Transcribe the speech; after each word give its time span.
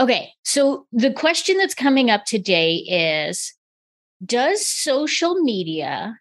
Okay. 0.00 0.32
So 0.44 0.86
the 0.92 1.12
question 1.12 1.58
that's 1.58 1.74
coming 1.74 2.10
up 2.10 2.24
today 2.24 2.76
is 2.76 3.52
Does 4.24 4.66
social 4.66 5.34
media 5.42 6.18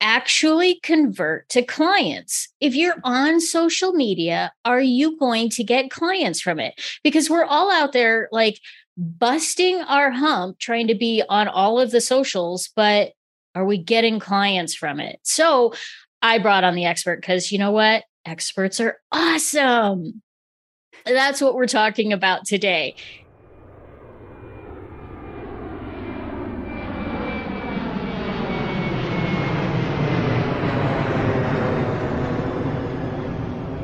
actually 0.00 0.80
convert 0.82 1.46
to 1.50 1.62
clients? 1.62 2.48
If 2.60 2.74
you're 2.74 2.96
on 3.04 3.40
social 3.40 3.92
media, 3.92 4.50
are 4.64 4.80
you 4.80 5.18
going 5.18 5.50
to 5.50 5.62
get 5.62 5.90
clients 5.90 6.40
from 6.40 6.58
it? 6.58 6.74
Because 7.04 7.28
we're 7.28 7.44
all 7.44 7.70
out 7.70 7.92
there 7.92 8.30
like 8.32 8.58
busting 8.96 9.80
our 9.82 10.10
hump 10.10 10.58
trying 10.58 10.86
to 10.86 10.94
be 10.94 11.22
on 11.28 11.48
all 11.48 11.78
of 11.78 11.90
the 11.90 12.00
socials, 12.00 12.70
but 12.74 13.12
are 13.54 13.66
we 13.66 13.76
getting 13.76 14.20
clients 14.20 14.74
from 14.74 15.00
it? 15.00 15.20
So 15.22 15.74
I 16.22 16.38
brought 16.38 16.64
on 16.64 16.74
the 16.74 16.86
expert 16.86 17.20
because 17.20 17.52
you 17.52 17.58
know 17.58 17.72
what? 17.72 18.04
Experts 18.24 18.80
are 18.80 18.98
awesome. 19.12 20.22
That's 21.04 21.40
what 21.40 21.54
we're 21.54 21.66
talking 21.66 22.12
about 22.12 22.44
today. 22.44 22.94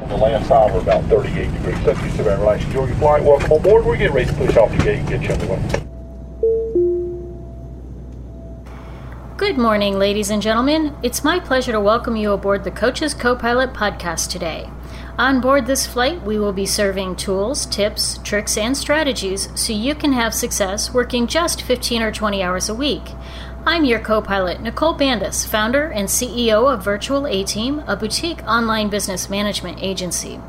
the 0.08 0.22
land 0.22 0.46
side, 0.46 0.72
we're 0.72 0.80
about 0.80 1.02
38 1.04 1.52
degrees 1.52 1.82
Celsius 1.82 2.18
around 2.20 2.40
relation. 2.40 2.66
Enjoy 2.68 2.86
your 2.86 2.96
flight. 2.96 3.24
Welcome 3.24 3.52
on 3.52 3.62
board. 3.62 3.84
We're 3.84 3.96
getting 3.96 4.14
ready 4.14 4.30
to 4.30 4.36
push 4.36 4.56
off 4.56 4.70
the 4.70 4.76
gate 4.78 5.00
and 5.00 5.08
get 5.08 5.22
you 5.22 5.30
underway. 5.30 5.84
Good 9.36 9.58
morning, 9.58 9.98
ladies 9.98 10.30
and 10.30 10.40
gentlemen. 10.40 10.96
It's 11.02 11.24
my 11.24 11.40
pleasure 11.40 11.72
to 11.72 11.80
welcome 11.80 12.14
you 12.16 12.32
aboard 12.32 12.62
the 12.62 12.70
Coach's 12.70 13.12
Co-Pilot 13.12 13.72
podcast 13.72 14.30
today. 14.30 14.70
On 15.16 15.40
board 15.40 15.66
this 15.66 15.86
flight, 15.86 16.20
we 16.22 16.40
will 16.40 16.52
be 16.52 16.66
serving 16.66 17.14
tools, 17.14 17.66
tips, 17.66 18.18
tricks, 18.24 18.58
and 18.58 18.76
strategies 18.76 19.48
so 19.54 19.72
you 19.72 19.94
can 19.94 20.12
have 20.12 20.34
success 20.34 20.92
working 20.92 21.28
just 21.28 21.62
15 21.62 22.02
or 22.02 22.10
20 22.10 22.42
hours 22.42 22.68
a 22.68 22.74
week. 22.74 23.12
I'm 23.64 23.84
your 23.84 24.00
co 24.00 24.20
pilot, 24.20 24.60
Nicole 24.60 24.92
Bandis, 24.92 25.46
founder 25.46 25.84
and 25.86 26.08
CEO 26.08 26.72
of 26.72 26.82
Virtual 26.82 27.28
A 27.28 27.44
Team, 27.44 27.84
a 27.86 27.94
boutique 27.94 28.42
online 28.42 28.88
business 28.88 29.30
management 29.30 29.80
agency. 29.80 30.40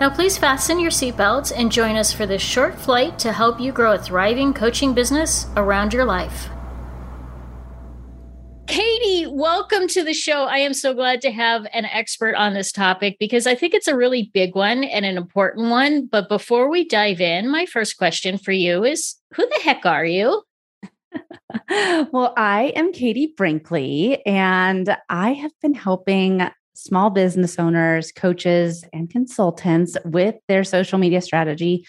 Now, 0.00 0.08
please 0.08 0.38
fasten 0.38 0.80
your 0.80 0.90
seatbelts 0.90 1.52
and 1.54 1.70
join 1.70 1.96
us 1.96 2.10
for 2.10 2.24
this 2.24 2.40
short 2.40 2.76
flight 2.76 3.18
to 3.18 3.32
help 3.34 3.60
you 3.60 3.72
grow 3.72 3.92
a 3.92 3.98
thriving 3.98 4.54
coaching 4.54 4.94
business 4.94 5.48
around 5.54 5.92
your 5.92 6.06
life. 6.06 6.48
Katie, 8.68 9.26
welcome 9.26 9.88
to 9.88 10.04
the 10.04 10.12
show. 10.12 10.44
I 10.44 10.58
am 10.58 10.74
so 10.74 10.92
glad 10.92 11.22
to 11.22 11.30
have 11.30 11.66
an 11.72 11.86
expert 11.86 12.34
on 12.34 12.52
this 12.52 12.70
topic 12.70 13.16
because 13.18 13.46
I 13.46 13.54
think 13.54 13.72
it's 13.72 13.88
a 13.88 13.96
really 13.96 14.30
big 14.34 14.54
one 14.54 14.84
and 14.84 15.06
an 15.06 15.16
important 15.16 15.70
one. 15.70 16.04
But 16.04 16.28
before 16.28 16.68
we 16.68 16.86
dive 16.86 17.18
in, 17.18 17.50
my 17.50 17.64
first 17.64 17.96
question 17.96 18.36
for 18.36 18.52
you 18.52 18.84
is 18.84 19.16
Who 19.34 19.48
the 19.48 19.60
heck 19.64 19.86
are 19.86 20.04
you? 20.04 20.42
well, 22.12 22.34
I 22.36 22.74
am 22.76 22.92
Katie 22.92 23.32
Brinkley, 23.34 24.24
and 24.26 24.94
I 25.08 25.32
have 25.32 25.52
been 25.62 25.74
helping 25.74 26.42
small 26.74 27.08
business 27.08 27.58
owners, 27.58 28.12
coaches, 28.12 28.84
and 28.92 29.08
consultants 29.08 29.96
with 30.04 30.34
their 30.46 30.62
social 30.62 30.98
media 30.98 31.22
strategy 31.22 31.86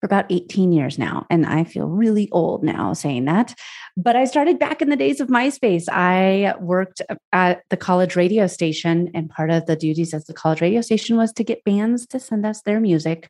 for 0.00 0.06
about 0.06 0.26
18 0.30 0.72
years 0.72 0.98
now. 0.98 1.26
And 1.30 1.46
I 1.46 1.64
feel 1.64 1.86
really 1.86 2.28
old 2.30 2.62
now 2.62 2.92
saying 2.92 3.24
that. 3.24 3.54
But 4.00 4.14
I 4.14 4.26
started 4.26 4.60
back 4.60 4.80
in 4.80 4.90
the 4.90 4.96
days 4.96 5.20
of 5.20 5.26
MySpace. 5.26 5.88
I 5.90 6.54
worked 6.60 7.02
at 7.32 7.62
the 7.68 7.76
college 7.76 8.14
radio 8.14 8.46
station, 8.46 9.10
and 9.12 9.28
part 9.28 9.50
of 9.50 9.66
the 9.66 9.74
duties 9.74 10.14
as 10.14 10.26
the 10.26 10.32
college 10.32 10.60
radio 10.60 10.82
station 10.82 11.16
was 11.16 11.32
to 11.32 11.42
get 11.42 11.64
bands 11.64 12.06
to 12.08 12.20
send 12.20 12.46
us 12.46 12.62
their 12.62 12.78
music 12.78 13.28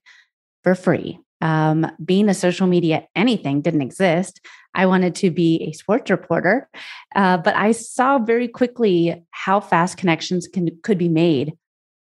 for 0.62 0.74
free. 0.74 1.18
Um, 1.40 1.90
being 2.04 2.28
a 2.28 2.34
social 2.34 2.66
media 2.66 3.06
anything 3.16 3.62
didn't 3.62 3.80
exist. 3.80 4.42
I 4.74 4.84
wanted 4.84 5.14
to 5.16 5.30
be 5.30 5.62
a 5.62 5.72
sports 5.72 6.10
reporter, 6.10 6.68
uh, 7.16 7.38
but 7.38 7.56
I 7.56 7.72
saw 7.72 8.18
very 8.18 8.46
quickly 8.46 9.24
how 9.30 9.60
fast 9.60 9.96
connections 9.96 10.46
can, 10.48 10.68
could 10.82 10.98
be 10.98 11.08
made 11.08 11.54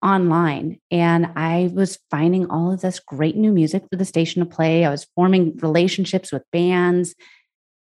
online. 0.03 0.79
And 0.91 1.31
I 1.35 1.71
was 1.73 1.97
finding 2.11 2.51
all 2.51 2.71
of 2.71 2.81
this 2.81 2.99
great 2.99 3.35
new 3.35 3.51
music 3.51 3.83
for 3.89 3.95
the 3.95 4.05
station 4.05 4.41
to 4.41 4.55
play. 4.55 4.85
I 4.85 4.91
was 4.91 5.07
forming 5.15 5.57
relationships 5.57 6.31
with 6.31 6.43
bands. 6.51 7.15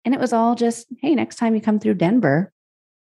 And 0.06 0.14
it 0.14 0.20
was 0.20 0.34
all 0.34 0.56
just, 0.56 0.88
hey, 1.02 1.16
next 1.16 1.36
time 1.36 1.56
you 1.56 1.62
come 1.62 1.80
through 1.80 1.96
Denver, 1.96 2.52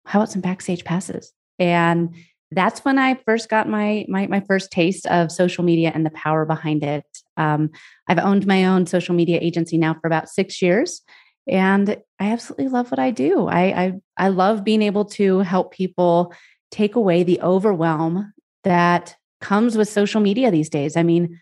how 0.04 0.20
about 0.20 0.30
some 0.30 0.42
backstage 0.42 0.84
passes? 0.84 1.32
And 1.58 2.14
that's 2.50 2.84
when 2.84 2.98
I 2.98 3.14
first 3.26 3.48
got 3.48 3.68
my 3.68 4.04
my 4.08 4.26
my 4.26 4.40
first 4.40 4.72
taste 4.72 5.06
of 5.06 5.30
social 5.30 5.62
media 5.62 5.92
and 5.94 6.04
the 6.04 6.10
power 6.10 6.44
behind 6.44 6.82
it. 6.82 7.04
Um, 7.36 7.70
I've 8.08 8.18
owned 8.18 8.46
my 8.46 8.64
own 8.64 8.86
social 8.86 9.14
media 9.14 9.38
agency 9.40 9.78
now 9.78 9.94
for 9.94 10.06
about 10.06 10.28
six 10.28 10.60
years, 10.60 11.02
and 11.46 11.96
I 12.18 12.32
absolutely 12.32 12.68
love 12.68 12.90
what 12.90 12.98
I 12.98 13.12
do. 13.12 13.46
I 13.46 13.62
I, 13.62 13.92
I 14.16 14.28
love 14.28 14.64
being 14.64 14.82
able 14.82 15.04
to 15.06 15.40
help 15.40 15.72
people 15.72 16.34
take 16.70 16.96
away 16.96 17.22
the 17.22 17.40
overwhelm 17.40 18.32
that 18.64 19.16
comes 19.40 19.76
with 19.76 19.88
social 19.88 20.20
media 20.20 20.50
these 20.50 20.68
days. 20.68 20.96
I 20.96 21.02
mean, 21.02 21.40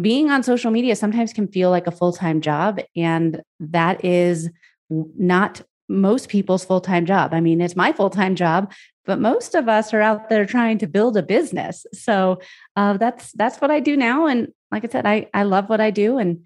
being 0.00 0.30
on 0.30 0.42
social 0.42 0.70
media 0.70 0.96
sometimes 0.96 1.32
can 1.32 1.48
feel 1.48 1.70
like 1.70 1.88
a 1.88 1.92
full 1.92 2.12
time 2.12 2.40
job, 2.40 2.80
and 2.94 3.42
that 3.58 4.04
is 4.04 4.50
not 4.90 5.62
most 5.88 6.28
people's 6.28 6.64
full 6.64 6.80
time 6.80 7.06
job. 7.06 7.34
I 7.34 7.40
mean, 7.40 7.60
it's 7.60 7.76
my 7.76 7.92
full 7.92 8.10
time 8.10 8.34
job, 8.34 8.72
but 9.04 9.20
most 9.20 9.54
of 9.54 9.68
us 9.68 9.92
are 9.92 10.00
out 10.00 10.28
there 10.28 10.46
trying 10.46 10.78
to 10.78 10.86
build 10.86 11.16
a 11.16 11.22
business. 11.22 11.86
So 11.92 12.40
uh, 12.76 12.96
that's 12.96 13.32
that's 13.32 13.60
what 13.60 13.70
I 13.70 13.80
do 13.80 13.96
now. 13.96 14.26
And 14.26 14.48
like 14.70 14.84
I 14.84 14.88
said, 14.88 15.06
I 15.06 15.28
I 15.34 15.42
love 15.42 15.68
what 15.68 15.80
I 15.80 15.90
do. 15.90 16.18
And 16.18 16.44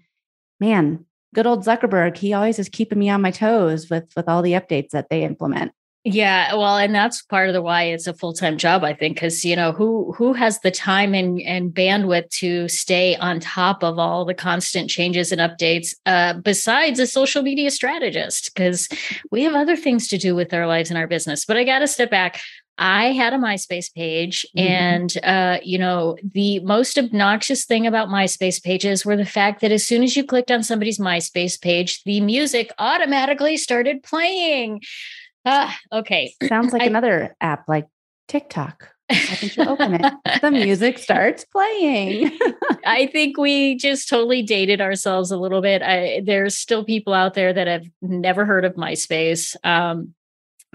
man, 0.59 1.05
good 1.33 1.47
old 1.47 1.65
Zuckerberg, 1.65 2.17
he 2.17 2.33
always 2.33 2.59
is 2.59 2.69
keeping 2.69 2.99
me 2.99 3.09
on 3.09 3.21
my 3.21 3.31
toes 3.31 3.89
with 3.89 4.11
with 4.15 4.27
all 4.27 4.41
the 4.41 4.53
updates 4.53 4.89
that 4.89 5.09
they 5.09 5.23
implement. 5.23 5.71
Yeah, 6.05 6.55
well, 6.55 6.77
and 6.77 6.95
that's 6.95 7.21
part 7.23 7.49
of 7.49 7.53
the 7.53 7.61
why 7.61 7.83
it's 7.83 8.07
a 8.07 8.13
full-time 8.13 8.57
job, 8.57 8.85
I 8.85 8.93
think, 8.93 9.17
because 9.17 9.43
you 9.43 9.53
know, 9.53 9.73
who 9.73 10.13
who 10.13 10.31
has 10.31 10.59
the 10.61 10.71
time 10.71 11.13
and, 11.13 11.41
and 11.41 11.71
bandwidth 11.71 12.29
to 12.39 12.69
stay 12.69 13.17
on 13.17 13.41
top 13.41 13.83
of 13.83 13.99
all 13.99 14.23
the 14.23 14.33
constant 14.33 14.89
changes 14.89 15.33
and 15.33 15.41
updates 15.41 15.93
uh, 16.05 16.35
besides 16.35 16.99
a 16.99 17.07
social 17.07 17.43
media 17.43 17.69
strategist? 17.69 18.53
Because 18.53 18.87
we 19.29 19.43
have 19.43 19.55
other 19.55 19.75
things 19.75 20.07
to 20.07 20.17
do 20.17 20.35
with 20.35 20.53
our 20.53 20.67
lives 20.67 20.89
and 20.89 20.97
our 20.97 21.07
business. 21.07 21.43
But 21.43 21.57
I 21.57 21.65
gotta 21.65 21.87
step 21.87 22.09
back. 22.09 22.39
I 22.77 23.11
had 23.11 23.33
a 23.33 23.37
MySpace 23.37 23.93
page, 23.93 24.45
mm-hmm. 24.55 24.71
and 24.71 25.17
uh, 25.21 25.59
you 25.61 25.77
know, 25.77 26.17
the 26.23 26.59
most 26.61 26.97
obnoxious 26.97 27.65
thing 27.65 27.85
about 27.85 28.07
MySpace 28.07 28.63
pages 28.63 29.05
were 29.05 29.17
the 29.17 29.25
fact 29.25 29.59
that 29.59 29.73
as 29.73 29.85
soon 29.85 30.03
as 30.03 30.15
you 30.15 30.23
clicked 30.23 30.49
on 30.49 30.63
somebody's 30.63 30.97
MySpace 30.97 31.61
page, 31.61 32.01
the 32.05 32.21
music 32.21 32.71
automatically 32.79 33.57
started 33.57 34.01
playing. 34.01 34.79
Ah, 35.45 35.77
okay. 35.91 36.33
Sounds 36.47 36.73
like 36.73 36.83
I, 36.83 36.85
another 36.85 37.35
app 37.41 37.67
like 37.67 37.87
TikTok. 38.27 38.89
I 39.09 39.15
think 39.15 39.57
you 39.57 39.63
open 39.63 39.95
it. 39.95 40.13
the 40.41 40.51
music 40.51 40.99
starts 40.99 41.43
playing. 41.45 42.37
I 42.85 43.07
think 43.07 43.37
we 43.37 43.75
just 43.75 44.07
totally 44.07 44.43
dated 44.43 44.81
ourselves 44.81 45.31
a 45.31 45.37
little 45.37 45.61
bit. 45.61 45.81
I, 45.81 46.21
there's 46.23 46.57
still 46.57 46.83
people 46.83 47.13
out 47.13 47.33
there 47.33 47.51
that 47.51 47.67
have 47.67 47.85
never 48.01 48.45
heard 48.45 48.65
of 48.65 48.75
MySpace. 48.75 49.55
Um, 49.63 50.13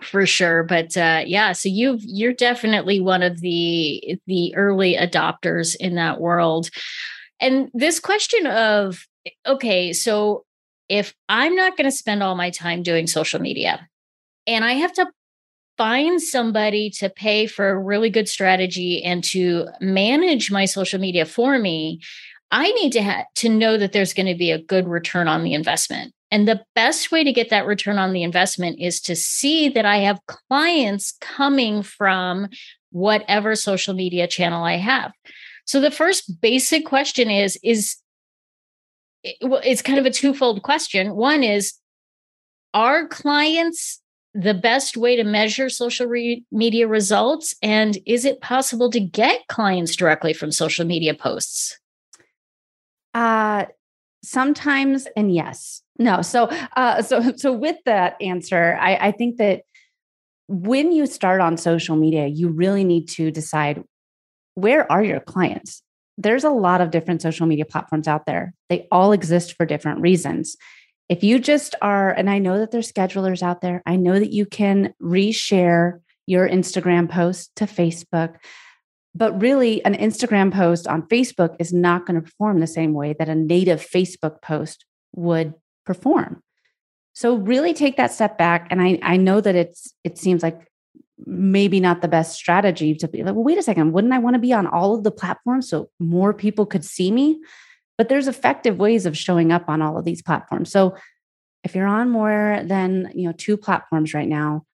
for 0.02 0.26
sure 0.26 0.64
but 0.64 0.96
uh 0.96 1.22
yeah 1.24 1.52
so 1.52 1.68
you've 1.68 2.00
you're 2.02 2.32
definitely 2.32 3.00
one 3.00 3.22
of 3.22 3.40
the 3.40 4.18
the 4.26 4.52
early 4.56 4.96
adopters 4.96 5.76
in 5.76 5.94
that 5.94 6.20
world 6.20 6.68
and 7.40 7.70
this 7.74 8.00
question 8.00 8.44
of 8.48 9.06
okay 9.46 9.92
so 9.92 10.44
if 10.88 11.14
i'm 11.28 11.54
not 11.54 11.76
going 11.76 11.88
to 11.88 11.96
spend 11.96 12.24
all 12.24 12.34
my 12.34 12.50
time 12.50 12.82
doing 12.82 13.06
social 13.06 13.40
media 13.40 13.88
and 14.46 14.64
I 14.64 14.72
have 14.72 14.92
to 14.94 15.06
find 15.76 16.22
somebody 16.22 16.90
to 16.90 17.10
pay 17.10 17.46
for 17.46 17.68
a 17.68 17.78
really 17.78 18.10
good 18.10 18.28
strategy 18.28 19.02
and 19.02 19.24
to 19.24 19.66
manage 19.80 20.50
my 20.50 20.64
social 20.64 21.00
media 21.00 21.24
for 21.24 21.58
me, 21.58 22.00
I 22.50 22.70
need 22.72 22.92
to 22.92 23.02
ha- 23.02 23.24
to 23.36 23.48
know 23.48 23.76
that 23.76 23.92
there's 23.92 24.14
going 24.14 24.26
to 24.26 24.36
be 24.36 24.50
a 24.50 24.62
good 24.62 24.86
return 24.86 25.26
on 25.26 25.42
the 25.42 25.54
investment. 25.54 26.12
And 26.30 26.48
the 26.48 26.64
best 26.74 27.10
way 27.12 27.24
to 27.24 27.32
get 27.32 27.50
that 27.50 27.66
return 27.66 27.98
on 27.98 28.12
the 28.12 28.22
investment 28.22 28.80
is 28.80 29.00
to 29.02 29.16
see 29.16 29.68
that 29.70 29.84
I 29.84 29.98
have 29.98 30.20
clients 30.26 31.16
coming 31.20 31.82
from 31.82 32.48
whatever 32.90 33.54
social 33.54 33.94
media 33.94 34.26
channel 34.26 34.64
I 34.64 34.76
have. 34.76 35.12
So 35.64 35.80
the 35.80 35.90
first 35.90 36.40
basic 36.40 36.86
question 36.86 37.30
is 37.30 37.58
is 37.62 37.96
it's 39.22 39.82
kind 39.82 39.98
of 39.98 40.06
a 40.06 40.10
twofold 40.10 40.62
question. 40.62 41.14
One 41.14 41.42
is 41.42 41.74
are 42.74 43.08
clients 43.08 44.00
the 44.34 44.54
best 44.54 44.96
way 44.96 45.16
to 45.16 45.24
measure 45.24 45.68
social 45.68 46.06
re- 46.06 46.44
media 46.50 46.86
results? 46.88 47.54
And 47.62 47.98
is 48.06 48.24
it 48.24 48.40
possible 48.40 48.90
to 48.90 49.00
get 49.00 49.46
clients 49.48 49.96
directly 49.96 50.32
from 50.32 50.52
social 50.52 50.84
media 50.84 51.14
posts? 51.14 51.78
Uh, 53.14 53.66
sometimes 54.22 55.06
and 55.16 55.32
yes. 55.32 55.82
No. 55.98 56.22
So, 56.22 56.44
uh, 56.76 57.02
so, 57.02 57.32
so 57.36 57.52
with 57.52 57.76
that 57.84 58.20
answer, 58.20 58.76
I, 58.80 58.96
I 58.96 59.12
think 59.12 59.36
that 59.36 59.62
when 60.48 60.92
you 60.92 61.06
start 61.06 61.40
on 61.40 61.56
social 61.56 61.96
media, 61.96 62.26
you 62.26 62.48
really 62.48 62.84
need 62.84 63.08
to 63.10 63.30
decide 63.30 63.82
where 64.56 64.90
are 64.90 65.02
your 65.02 65.20
clients? 65.20 65.82
there's 66.16 66.44
a 66.44 66.50
lot 66.50 66.80
of 66.80 66.90
different 66.90 67.22
social 67.22 67.46
media 67.46 67.64
platforms 67.64 68.06
out 68.06 68.26
there. 68.26 68.54
They 68.68 68.86
all 68.92 69.12
exist 69.12 69.56
for 69.56 69.66
different 69.66 70.00
reasons. 70.00 70.56
If 71.08 71.22
you 71.22 71.38
just 71.38 71.74
are, 71.82 72.10
and 72.10 72.30
I 72.30 72.38
know 72.38 72.58
that 72.58 72.70
there's 72.70 72.90
schedulers 72.90 73.42
out 73.42 73.60
there, 73.60 73.82
I 73.84 73.96
know 73.96 74.18
that 74.18 74.32
you 74.32 74.46
can 74.46 74.94
reshare 75.02 76.00
your 76.26 76.48
Instagram 76.48 77.10
post 77.10 77.54
to 77.56 77.66
Facebook. 77.66 78.36
But 79.14 79.40
really, 79.40 79.84
an 79.84 79.94
Instagram 79.94 80.52
post 80.52 80.88
on 80.88 81.02
Facebook 81.02 81.56
is 81.60 81.72
not 81.72 82.06
going 82.06 82.16
to 82.16 82.22
perform 82.22 82.60
the 82.60 82.66
same 82.66 82.94
way 82.94 83.14
that 83.18 83.28
a 83.28 83.34
native 83.34 83.80
Facebook 83.80 84.42
post 84.42 84.84
would 85.14 85.54
perform. 85.86 86.42
So 87.12 87.36
really 87.36 87.74
take 87.74 87.96
that 87.96 88.12
step 88.12 88.36
back. 88.36 88.66
And 88.70 88.82
I, 88.82 88.98
I 89.02 89.16
know 89.16 89.40
that 89.40 89.54
it's 89.54 89.94
it 90.02 90.18
seems 90.18 90.42
like 90.42 90.66
maybe 91.26 91.78
not 91.78 92.02
the 92.02 92.08
best 92.08 92.34
strategy 92.34 92.94
to 92.96 93.06
be 93.06 93.22
like, 93.22 93.34
well, 93.34 93.44
wait 93.44 93.58
a 93.58 93.62
second, 93.62 93.92
wouldn't 93.92 94.12
I 94.12 94.18
want 94.18 94.34
to 94.34 94.40
be 94.40 94.52
on 94.52 94.66
all 94.66 94.96
of 94.96 95.04
the 95.04 95.12
platforms 95.12 95.68
so 95.68 95.90
more 96.00 96.34
people 96.34 96.66
could 96.66 96.84
see 96.84 97.12
me? 97.12 97.40
But 97.96 98.08
there's 98.08 98.28
effective 98.28 98.78
ways 98.78 99.06
of 99.06 99.16
showing 99.16 99.52
up 99.52 99.68
on 99.68 99.82
all 99.82 99.98
of 99.98 100.04
these 100.04 100.22
platforms. 100.22 100.70
So 100.70 100.96
if 101.62 101.74
you're 101.74 101.86
on 101.86 102.10
more 102.10 102.60
than 102.64 103.10
you 103.14 103.26
know 103.26 103.34
two 103.36 103.56
platforms 103.56 104.14
right 104.14 104.28
now, 104.28 104.64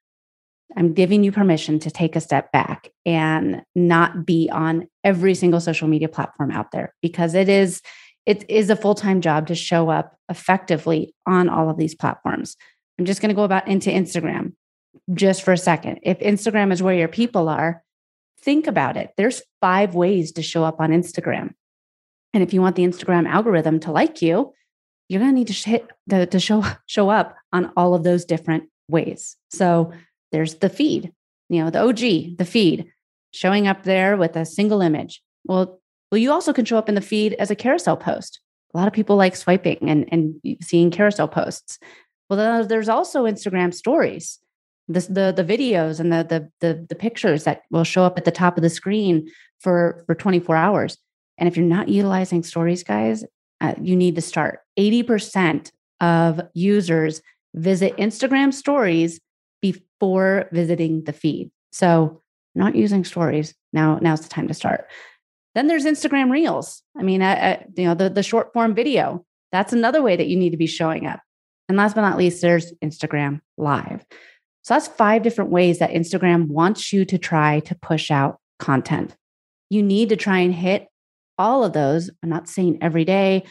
I'm 0.76 0.92
giving 0.92 1.24
you 1.24 1.32
permission 1.32 1.78
to 1.80 1.90
take 1.90 2.16
a 2.16 2.20
step 2.20 2.52
back 2.52 2.90
and 3.04 3.62
not 3.74 4.24
be 4.24 4.48
on 4.50 4.88
every 5.04 5.34
single 5.34 5.60
social 5.60 5.88
media 5.88 6.08
platform 6.08 6.50
out 6.50 6.70
there 6.72 6.94
because 7.02 7.34
it 7.34 7.48
is 7.48 7.82
it 8.26 8.48
is 8.50 8.70
a 8.70 8.76
full-time 8.76 9.22
job 9.22 9.46
to 9.46 9.54
show 9.54 9.88
up 9.88 10.16
effectively 10.28 11.14
on 11.26 11.48
all 11.48 11.70
of 11.70 11.78
these 11.78 11.94
platforms. 11.94 12.56
I'm 12.98 13.06
just 13.06 13.20
going 13.20 13.30
to 13.30 13.34
go 13.34 13.44
about 13.44 13.66
into 13.66 13.90
Instagram 13.90 14.52
just 15.14 15.42
for 15.42 15.52
a 15.52 15.58
second. 15.58 16.00
If 16.02 16.18
Instagram 16.20 16.70
is 16.70 16.82
where 16.82 16.94
your 16.94 17.08
people 17.08 17.48
are, 17.48 17.82
think 18.42 18.66
about 18.66 18.96
it. 18.96 19.10
There's 19.16 19.42
five 19.60 19.94
ways 19.94 20.32
to 20.32 20.42
show 20.42 20.64
up 20.64 20.80
on 20.80 20.90
Instagram. 20.90 21.54
And 22.32 22.42
if 22.42 22.52
you 22.52 22.60
want 22.60 22.76
the 22.76 22.84
Instagram 22.84 23.28
algorithm 23.28 23.80
to 23.80 23.92
like 23.92 24.22
you, 24.22 24.52
you're 25.08 25.20
going 25.20 25.32
to 25.32 25.38
need 25.38 25.48
to 25.48 25.68
hit 25.68 25.88
the, 26.06 26.26
to 26.26 26.38
show 26.38 26.64
show 26.86 27.10
up 27.10 27.36
on 27.52 27.72
all 27.76 27.94
of 27.94 28.04
those 28.04 28.24
different 28.24 28.64
ways. 28.88 29.36
So 29.50 29.92
there's 30.32 30.56
the 30.56 30.68
feed, 30.68 31.12
you 31.48 31.62
know, 31.62 31.70
the 31.70 31.80
OG, 31.80 32.38
the 32.38 32.48
feed, 32.48 32.92
showing 33.32 33.66
up 33.66 33.82
there 33.82 34.16
with 34.16 34.36
a 34.36 34.46
single 34.46 34.80
image. 34.80 35.22
Well, 35.44 35.80
well, 36.10 36.18
you 36.18 36.32
also 36.32 36.52
can 36.52 36.64
show 36.64 36.78
up 36.78 36.88
in 36.88 36.94
the 36.94 37.00
feed 37.00 37.34
as 37.34 37.50
a 37.50 37.56
carousel 37.56 37.96
post. 37.96 38.40
A 38.74 38.78
lot 38.78 38.88
of 38.88 38.94
people 38.94 39.16
like 39.16 39.36
swiping 39.36 39.78
and, 39.82 40.08
and 40.12 40.40
seeing 40.62 40.90
carousel 40.90 41.28
posts. 41.28 41.78
Well, 42.28 42.64
there's 42.64 42.88
also 42.88 43.24
Instagram 43.24 43.74
stories, 43.74 44.38
the, 44.86 45.00
the, 45.00 45.32
the 45.36 45.44
videos 45.44 45.98
and 45.98 46.12
the, 46.12 46.24
the, 46.24 46.50
the, 46.60 46.86
the 46.88 46.94
pictures 46.94 47.44
that 47.44 47.62
will 47.70 47.84
show 47.84 48.04
up 48.04 48.18
at 48.18 48.24
the 48.24 48.30
top 48.30 48.56
of 48.56 48.62
the 48.62 48.70
screen 48.70 49.28
for, 49.58 50.04
for 50.06 50.14
24 50.14 50.54
hours. 50.54 50.98
And 51.40 51.48
if 51.48 51.56
you're 51.56 51.66
not 51.66 51.88
utilizing 51.88 52.42
stories, 52.42 52.84
guys, 52.84 53.24
uh, 53.60 53.74
you 53.80 53.96
need 53.96 54.14
to 54.14 54.20
start. 54.20 54.60
80% 54.78 55.72
of 56.00 56.40
users 56.54 57.22
visit 57.54 57.96
Instagram 57.96 58.52
stories 58.54 59.18
before 59.60 60.48
visiting 60.52 61.04
the 61.04 61.12
feed. 61.12 61.50
So, 61.72 62.22
not 62.54 62.74
using 62.74 63.04
stories. 63.04 63.54
Now, 63.72 63.98
now's 64.00 64.22
the 64.22 64.28
time 64.28 64.48
to 64.48 64.54
start. 64.54 64.86
Then 65.54 65.66
there's 65.66 65.84
Instagram 65.84 66.30
Reels. 66.30 66.82
I 66.98 67.02
mean, 67.02 67.22
I, 67.22 67.32
I, 67.32 67.66
you 67.76 67.84
know, 67.84 67.94
the, 67.94 68.10
the 68.10 68.22
short 68.22 68.52
form 68.52 68.74
video. 68.74 69.24
That's 69.52 69.72
another 69.72 70.02
way 70.02 70.16
that 70.16 70.26
you 70.26 70.36
need 70.36 70.50
to 70.50 70.56
be 70.56 70.66
showing 70.66 71.06
up. 71.06 71.20
And 71.68 71.78
last 71.78 71.94
but 71.94 72.02
not 72.02 72.18
least, 72.18 72.42
there's 72.42 72.72
Instagram 72.84 73.40
Live. 73.56 74.04
So 74.62 74.74
that's 74.74 74.88
five 74.88 75.22
different 75.22 75.50
ways 75.50 75.78
that 75.78 75.90
Instagram 75.90 76.48
wants 76.48 76.92
you 76.92 77.04
to 77.06 77.18
try 77.18 77.60
to 77.60 77.74
push 77.76 78.10
out 78.10 78.38
content. 78.58 79.16
You 79.70 79.82
need 79.82 80.08
to 80.10 80.16
try 80.16 80.38
and 80.38 80.54
hit 80.54 80.88
all 81.40 81.64
of 81.64 81.72
those. 81.72 82.10
I'm 82.22 82.28
not 82.28 82.48
saying 82.48 82.78
every 82.80 83.04
day, 83.04 83.44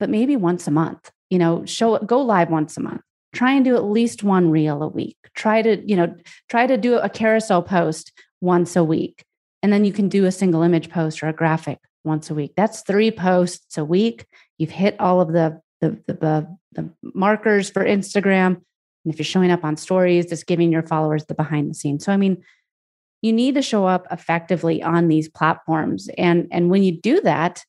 but 0.00 0.10
maybe 0.10 0.36
once 0.36 0.66
a 0.66 0.72
month. 0.72 1.10
You 1.30 1.38
know, 1.38 1.64
show 1.64 1.98
go 1.98 2.20
live 2.20 2.50
once 2.50 2.76
a 2.76 2.80
month. 2.80 3.02
Try 3.32 3.52
and 3.52 3.64
do 3.64 3.76
at 3.76 3.84
least 3.84 4.22
one 4.22 4.50
reel 4.50 4.82
a 4.82 4.88
week. 4.88 5.16
Try 5.34 5.62
to, 5.62 5.88
you 5.88 5.96
know, 5.96 6.14
try 6.48 6.66
to 6.66 6.76
do 6.76 6.96
a 6.96 7.08
carousel 7.08 7.62
post 7.62 8.12
once 8.40 8.74
a 8.74 8.82
week. 8.82 9.24
And 9.62 9.72
then 9.72 9.84
you 9.84 9.92
can 9.92 10.08
do 10.08 10.24
a 10.24 10.32
single 10.32 10.62
image 10.62 10.90
post 10.90 11.22
or 11.22 11.28
a 11.28 11.32
graphic 11.32 11.78
once 12.04 12.30
a 12.30 12.34
week. 12.34 12.54
That's 12.56 12.82
three 12.82 13.10
posts 13.10 13.78
a 13.78 13.84
week. 13.84 14.26
You've 14.56 14.70
hit 14.70 14.98
all 14.98 15.20
of 15.20 15.32
the 15.32 15.60
the, 15.80 15.90
the, 16.08 16.56
the 16.72 16.90
markers 17.02 17.70
for 17.70 17.84
Instagram. 17.84 18.56
And 19.04 19.14
if 19.14 19.18
you're 19.18 19.24
showing 19.24 19.52
up 19.52 19.64
on 19.64 19.76
stories, 19.76 20.26
just 20.26 20.46
giving 20.46 20.72
your 20.72 20.82
followers 20.82 21.24
the 21.26 21.34
behind 21.34 21.70
the 21.70 21.74
scenes. 21.74 22.04
So, 22.04 22.12
I 22.12 22.16
mean, 22.16 22.42
you 23.22 23.32
need 23.32 23.54
to 23.54 23.62
show 23.62 23.86
up 23.86 24.06
effectively 24.10 24.82
on 24.82 25.08
these 25.08 25.28
platforms. 25.28 26.08
And, 26.16 26.48
and 26.50 26.70
when 26.70 26.82
you 26.82 26.92
do 26.92 27.20
that, 27.22 27.64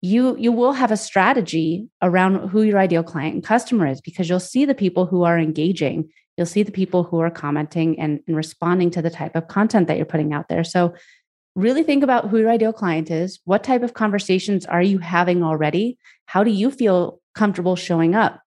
you 0.00 0.36
you 0.36 0.52
will 0.52 0.72
have 0.72 0.92
a 0.92 0.96
strategy 0.96 1.88
around 2.02 2.50
who 2.50 2.62
your 2.62 2.78
ideal 2.78 3.02
client 3.02 3.34
and 3.34 3.42
customer 3.42 3.84
is 3.84 4.00
because 4.00 4.28
you'll 4.28 4.38
see 4.38 4.64
the 4.64 4.74
people 4.74 5.06
who 5.06 5.24
are 5.24 5.36
engaging. 5.36 6.08
You'll 6.36 6.46
see 6.46 6.62
the 6.62 6.70
people 6.70 7.02
who 7.02 7.18
are 7.18 7.32
commenting 7.32 7.98
and, 7.98 8.20
and 8.28 8.36
responding 8.36 8.92
to 8.92 9.02
the 9.02 9.10
type 9.10 9.34
of 9.34 9.48
content 9.48 9.88
that 9.88 9.96
you're 9.96 10.06
putting 10.06 10.32
out 10.32 10.48
there. 10.48 10.62
So 10.62 10.94
really 11.56 11.82
think 11.82 12.04
about 12.04 12.28
who 12.28 12.38
your 12.38 12.48
ideal 12.48 12.72
client 12.72 13.10
is. 13.10 13.40
What 13.44 13.64
type 13.64 13.82
of 13.82 13.94
conversations 13.94 14.64
are 14.66 14.82
you 14.82 14.98
having 14.98 15.42
already? 15.42 15.98
How 16.26 16.44
do 16.44 16.52
you 16.52 16.70
feel 16.70 17.20
comfortable 17.34 17.74
showing 17.74 18.14
up? 18.14 18.40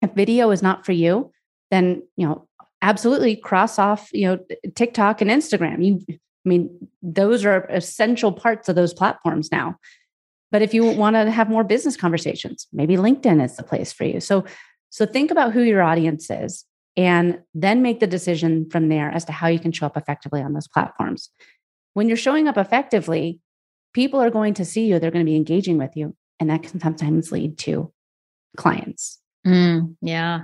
If 0.00 0.14
video 0.14 0.50
is 0.52 0.62
not 0.62 0.86
for 0.86 0.92
you 0.92 1.32
then 1.70 2.02
you 2.16 2.26
know 2.26 2.47
absolutely 2.82 3.34
cross 3.36 3.78
off 3.78 4.08
you 4.12 4.26
know 4.26 4.38
tiktok 4.74 5.20
and 5.20 5.30
instagram 5.30 5.84
you 5.84 6.00
i 6.10 6.48
mean 6.48 6.70
those 7.02 7.44
are 7.44 7.64
essential 7.66 8.32
parts 8.32 8.68
of 8.68 8.76
those 8.76 8.94
platforms 8.94 9.50
now 9.50 9.76
but 10.50 10.62
if 10.62 10.72
you 10.72 10.84
want 10.84 11.14
to 11.14 11.30
have 11.30 11.50
more 11.50 11.64
business 11.64 11.96
conversations, 11.96 12.66
maybe 12.72 12.96
LinkedIn 12.96 13.44
is 13.44 13.56
the 13.56 13.62
place 13.62 13.92
for 13.92 14.04
you. 14.04 14.20
So, 14.20 14.44
so 14.90 15.04
think 15.04 15.30
about 15.30 15.52
who 15.52 15.62
your 15.62 15.82
audience 15.82 16.30
is 16.30 16.64
and 16.96 17.40
then 17.54 17.82
make 17.82 18.00
the 18.00 18.06
decision 18.06 18.68
from 18.70 18.88
there 18.88 19.10
as 19.10 19.24
to 19.26 19.32
how 19.32 19.48
you 19.48 19.58
can 19.58 19.72
show 19.72 19.86
up 19.86 19.96
effectively 19.96 20.42
on 20.42 20.54
those 20.54 20.68
platforms. 20.68 21.30
When 21.94 22.08
you're 22.08 22.16
showing 22.16 22.48
up 22.48 22.56
effectively, 22.56 23.40
people 23.92 24.20
are 24.20 24.30
going 24.30 24.54
to 24.54 24.64
see 24.64 24.86
you, 24.86 24.98
they're 24.98 25.10
going 25.10 25.24
to 25.24 25.30
be 25.30 25.36
engaging 25.36 25.78
with 25.78 25.96
you, 25.96 26.16
and 26.40 26.48
that 26.50 26.62
can 26.62 26.80
sometimes 26.80 27.30
lead 27.30 27.58
to 27.58 27.92
clients. 28.56 29.20
Mm, 29.48 29.96
yeah. 30.02 30.40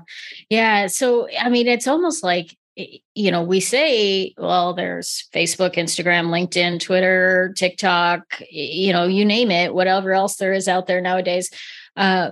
Yeah. 0.49 0.87
So, 0.87 1.29
I 1.39 1.49
mean, 1.49 1.67
it's 1.67 1.87
almost 1.87 2.23
like 2.25 2.57
you 2.77 3.31
know, 3.31 3.43
we 3.43 3.61
say, 3.61 4.35
well, 4.37 4.75
there's 4.75 5.29
Facebook, 5.33 5.77
Instagram, 5.77 6.27
LinkedIn, 6.27 6.81
Twitter, 6.81 7.55
TikTok, 7.57 8.43
you 8.51 8.93
know, 8.93 9.05
you 9.07 9.25
name 9.25 9.51
it, 9.51 9.73
whatever 9.75 10.13
else 10.13 10.37
there 10.37 10.53
is 10.53 10.67
out 10.67 10.87
there 10.87 11.01
nowadays. 11.01 11.51
Uh, 11.97 12.31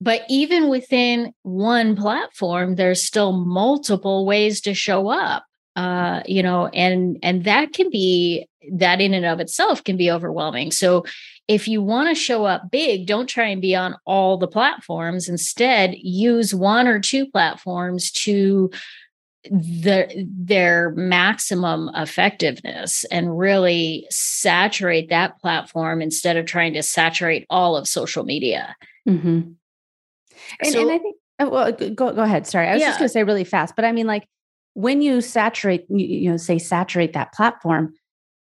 but 0.00 0.22
even 0.28 0.68
within 0.68 1.32
one 1.42 1.96
platform, 1.96 2.76
there's 2.76 3.02
still 3.02 3.32
multiple 3.32 4.26
ways 4.26 4.60
to 4.62 4.74
show 4.74 5.08
up. 5.08 5.44
Uh, 5.74 6.22
you 6.26 6.42
know, 6.42 6.66
and 6.68 7.18
and 7.22 7.44
that 7.44 7.72
can 7.72 7.88
be 7.88 8.48
that 8.72 9.00
in 9.00 9.14
and 9.14 9.24
of 9.24 9.40
itself 9.40 9.84
can 9.84 9.96
be 9.96 10.10
overwhelming. 10.10 10.72
So 10.72 11.04
if 11.48 11.66
you 11.66 11.82
want 11.82 12.10
to 12.10 12.14
show 12.14 12.44
up 12.44 12.70
big, 12.70 13.06
don't 13.06 13.26
try 13.26 13.46
and 13.46 13.62
be 13.62 13.74
on 13.74 13.96
all 14.04 14.36
the 14.36 14.46
platforms. 14.46 15.28
Instead, 15.28 15.94
use 15.96 16.54
one 16.54 16.86
or 16.86 17.00
two 17.00 17.26
platforms 17.26 18.10
to 18.12 18.70
the, 19.44 20.26
their 20.30 20.90
maximum 20.90 21.90
effectiveness 21.94 23.04
and 23.10 23.38
really 23.38 24.06
saturate 24.10 25.08
that 25.08 25.38
platform 25.40 26.02
instead 26.02 26.36
of 26.36 26.44
trying 26.44 26.74
to 26.74 26.82
saturate 26.82 27.46
all 27.48 27.76
of 27.76 27.88
social 27.88 28.24
media. 28.24 28.76
Mm-hmm. 29.08 29.52
And, 30.60 30.72
so, 30.72 30.82
and, 30.82 30.90
I 30.90 30.98
think, 30.98 31.16
oh, 31.38 31.48
well, 31.48 31.72
go, 31.72 32.12
go 32.12 32.22
ahead. 32.22 32.46
Sorry. 32.46 32.68
I 32.68 32.74
was 32.74 32.82
yeah. 32.82 32.88
just 32.88 32.98
going 32.98 33.08
to 33.08 33.12
say 33.12 33.24
really 33.24 33.44
fast, 33.44 33.74
but 33.74 33.86
I 33.86 33.92
mean, 33.92 34.06
like 34.06 34.26
when 34.74 35.00
you 35.00 35.22
saturate, 35.22 35.86
you 35.88 36.30
know, 36.30 36.36
say 36.36 36.58
saturate 36.58 37.14
that 37.14 37.32
platform, 37.32 37.94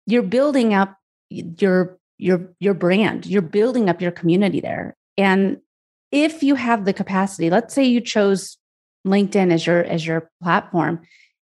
you're 0.06 0.22
building 0.22 0.74
up 0.74 0.98
your, 1.30 1.99
your, 2.20 2.54
your 2.60 2.76
brand, 2.76 3.26
you're 3.26 3.42
building 3.42 3.90
up 3.90 4.02
your 4.02 4.12
community 4.12 4.60
there. 4.60 4.96
And 5.18 5.60
if 6.12 6.44
you 6.44 6.56
have 6.56 6.86
the 6.86 6.94
capacity, 6.94 7.50
let's 7.50 7.74
say 7.74 7.86
you 7.86 8.02
chose 8.02 8.58
LinkedIn 9.08 9.52
as 9.52 9.66
your 9.66 9.84
as 9.84 10.06
your 10.06 10.30
platform. 10.44 11.02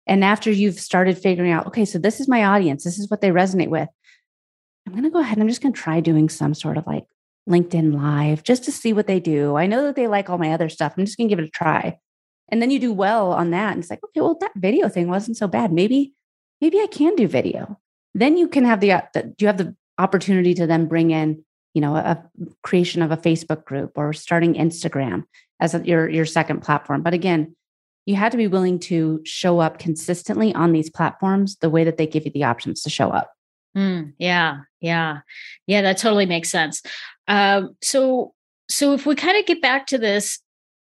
And 0.06 0.24
after 0.24 0.50
you've 0.50 0.78
started 0.78 1.18
figuring 1.18 1.50
out, 1.50 1.66
okay, 1.66 1.84
so 1.84 1.98
this 1.98 2.20
is 2.20 2.28
my 2.28 2.44
audience, 2.44 2.84
this 2.84 2.98
is 2.98 3.10
what 3.10 3.20
they 3.20 3.30
resonate 3.30 3.68
with. 3.68 3.88
I'm 4.86 4.92
going 4.92 5.04
to 5.04 5.10
go 5.10 5.20
ahead 5.20 5.36
and 5.36 5.42
I'm 5.42 5.48
just 5.48 5.60
going 5.60 5.74
to 5.74 5.80
try 5.80 6.00
doing 6.00 6.28
some 6.28 6.54
sort 6.54 6.78
of 6.78 6.86
like 6.86 7.04
LinkedIn 7.48 7.94
live 7.94 8.42
just 8.42 8.64
to 8.64 8.72
see 8.72 8.92
what 8.92 9.06
they 9.06 9.20
do. 9.20 9.56
I 9.56 9.66
know 9.66 9.82
that 9.84 9.96
they 9.96 10.06
like 10.06 10.30
all 10.30 10.38
my 10.38 10.52
other 10.52 10.68
stuff. 10.68 10.94
I'm 10.96 11.04
just 11.04 11.18
going 11.18 11.28
to 11.28 11.32
give 11.32 11.42
it 11.42 11.48
a 11.48 11.50
try. 11.50 11.98
And 12.48 12.62
then 12.62 12.70
you 12.70 12.78
do 12.78 12.92
well 12.92 13.32
on 13.32 13.50
that 13.50 13.72
and 13.72 13.80
it's 13.80 13.90
like, 13.90 14.02
okay, 14.04 14.20
well 14.20 14.38
that 14.40 14.52
video 14.56 14.88
thing 14.88 15.08
wasn't 15.08 15.36
so 15.36 15.46
bad. 15.46 15.72
Maybe 15.72 16.14
maybe 16.60 16.78
I 16.78 16.86
can 16.86 17.14
do 17.14 17.28
video. 17.28 17.78
Then 18.14 18.36
you 18.36 18.48
can 18.48 18.64
have 18.64 18.80
the, 18.80 18.92
uh, 18.92 19.02
the 19.12 19.34
you 19.38 19.46
have 19.46 19.58
the 19.58 19.76
opportunity 19.98 20.54
to 20.54 20.66
then 20.66 20.86
bring 20.86 21.10
in, 21.10 21.44
you 21.74 21.80
know, 21.80 21.96
a, 21.96 22.22
creation 22.62 23.02
of 23.02 23.10
a 23.10 23.16
Facebook 23.16 23.64
group 23.64 23.92
or 23.96 24.12
starting 24.12 24.54
Instagram 24.54 25.24
as 25.60 25.74
your 25.84 26.08
your 26.08 26.26
second 26.26 26.60
platform. 26.60 27.02
But 27.02 27.14
again, 27.14 27.54
you 28.06 28.16
had 28.16 28.32
to 28.32 28.38
be 28.38 28.46
willing 28.46 28.78
to 28.78 29.20
show 29.24 29.58
up 29.58 29.78
consistently 29.78 30.54
on 30.54 30.72
these 30.72 30.88
platforms 30.88 31.56
the 31.56 31.70
way 31.70 31.84
that 31.84 31.98
they 31.98 32.06
give 32.06 32.24
you 32.24 32.30
the 32.30 32.44
options 32.44 32.82
to 32.82 32.90
show 32.90 33.10
up. 33.10 33.32
Mm, 33.76 34.14
yeah, 34.18 34.60
yeah, 34.80 35.18
yeah. 35.66 35.82
That 35.82 35.98
totally 35.98 36.26
makes 36.26 36.50
sense. 36.50 36.82
Um, 37.26 37.76
so, 37.82 38.32
so 38.68 38.94
if 38.94 39.04
we 39.04 39.14
kind 39.14 39.38
of 39.38 39.46
get 39.46 39.60
back 39.60 39.86
to 39.88 39.98
this, 39.98 40.40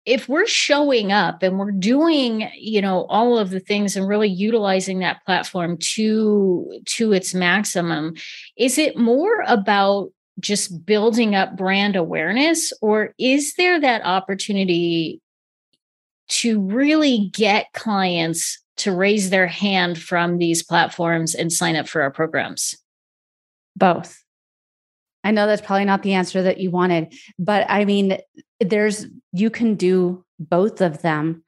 if 0.06 0.28
we're 0.28 0.46
showing 0.46 1.10
up 1.10 1.42
and 1.42 1.58
we're 1.58 1.72
doing, 1.72 2.48
you 2.56 2.80
know, 2.80 3.06
all 3.06 3.36
of 3.36 3.50
the 3.50 3.60
things 3.60 3.96
and 3.96 4.08
really 4.08 4.28
utilizing 4.28 5.00
that 5.00 5.24
platform 5.26 5.76
to 5.78 6.80
to 6.86 7.12
its 7.12 7.34
maximum, 7.34 8.14
is 8.56 8.78
it 8.78 8.96
more 8.96 9.42
about 9.46 10.10
just 10.38 10.86
building 10.86 11.34
up 11.34 11.56
brand 11.56 11.96
awareness, 11.96 12.72
or 12.80 13.14
is 13.18 13.54
there 13.54 13.80
that 13.80 14.04
opportunity 14.04 15.20
to 16.28 16.60
really 16.60 17.30
get 17.32 17.72
clients 17.72 18.62
to 18.76 18.92
raise 18.92 19.30
their 19.30 19.46
hand 19.46 20.00
from 20.00 20.38
these 20.38 20.62
platforms 20.62 21.34
and 21.34 21.52
sign 21.52 21.74
up 21.74 21.88
for 21.88 22.02
our 22.02 22.10
programs? 22.10 22.76
Both. 23.74 24.22
I 25.26 25.32
know 25.32 25.48
that's 25.48 25.60
probably 25.60 25.86
not 25.86 26.04
the 26.04 26.14
answer 26.14 26.40
that 26.40 26.58
you 26.58 26.70
wanted, 26.70 27.12
but 27.36 27.66
I 27.68 27.84
mean, 27.84 28.18
there's, 28.60 29.06
you 29.32 29.50
can 29.50 29.74
do 29.74 30.24
both 30.38 30.80
of 30.80 31.02
them 31.02 31.42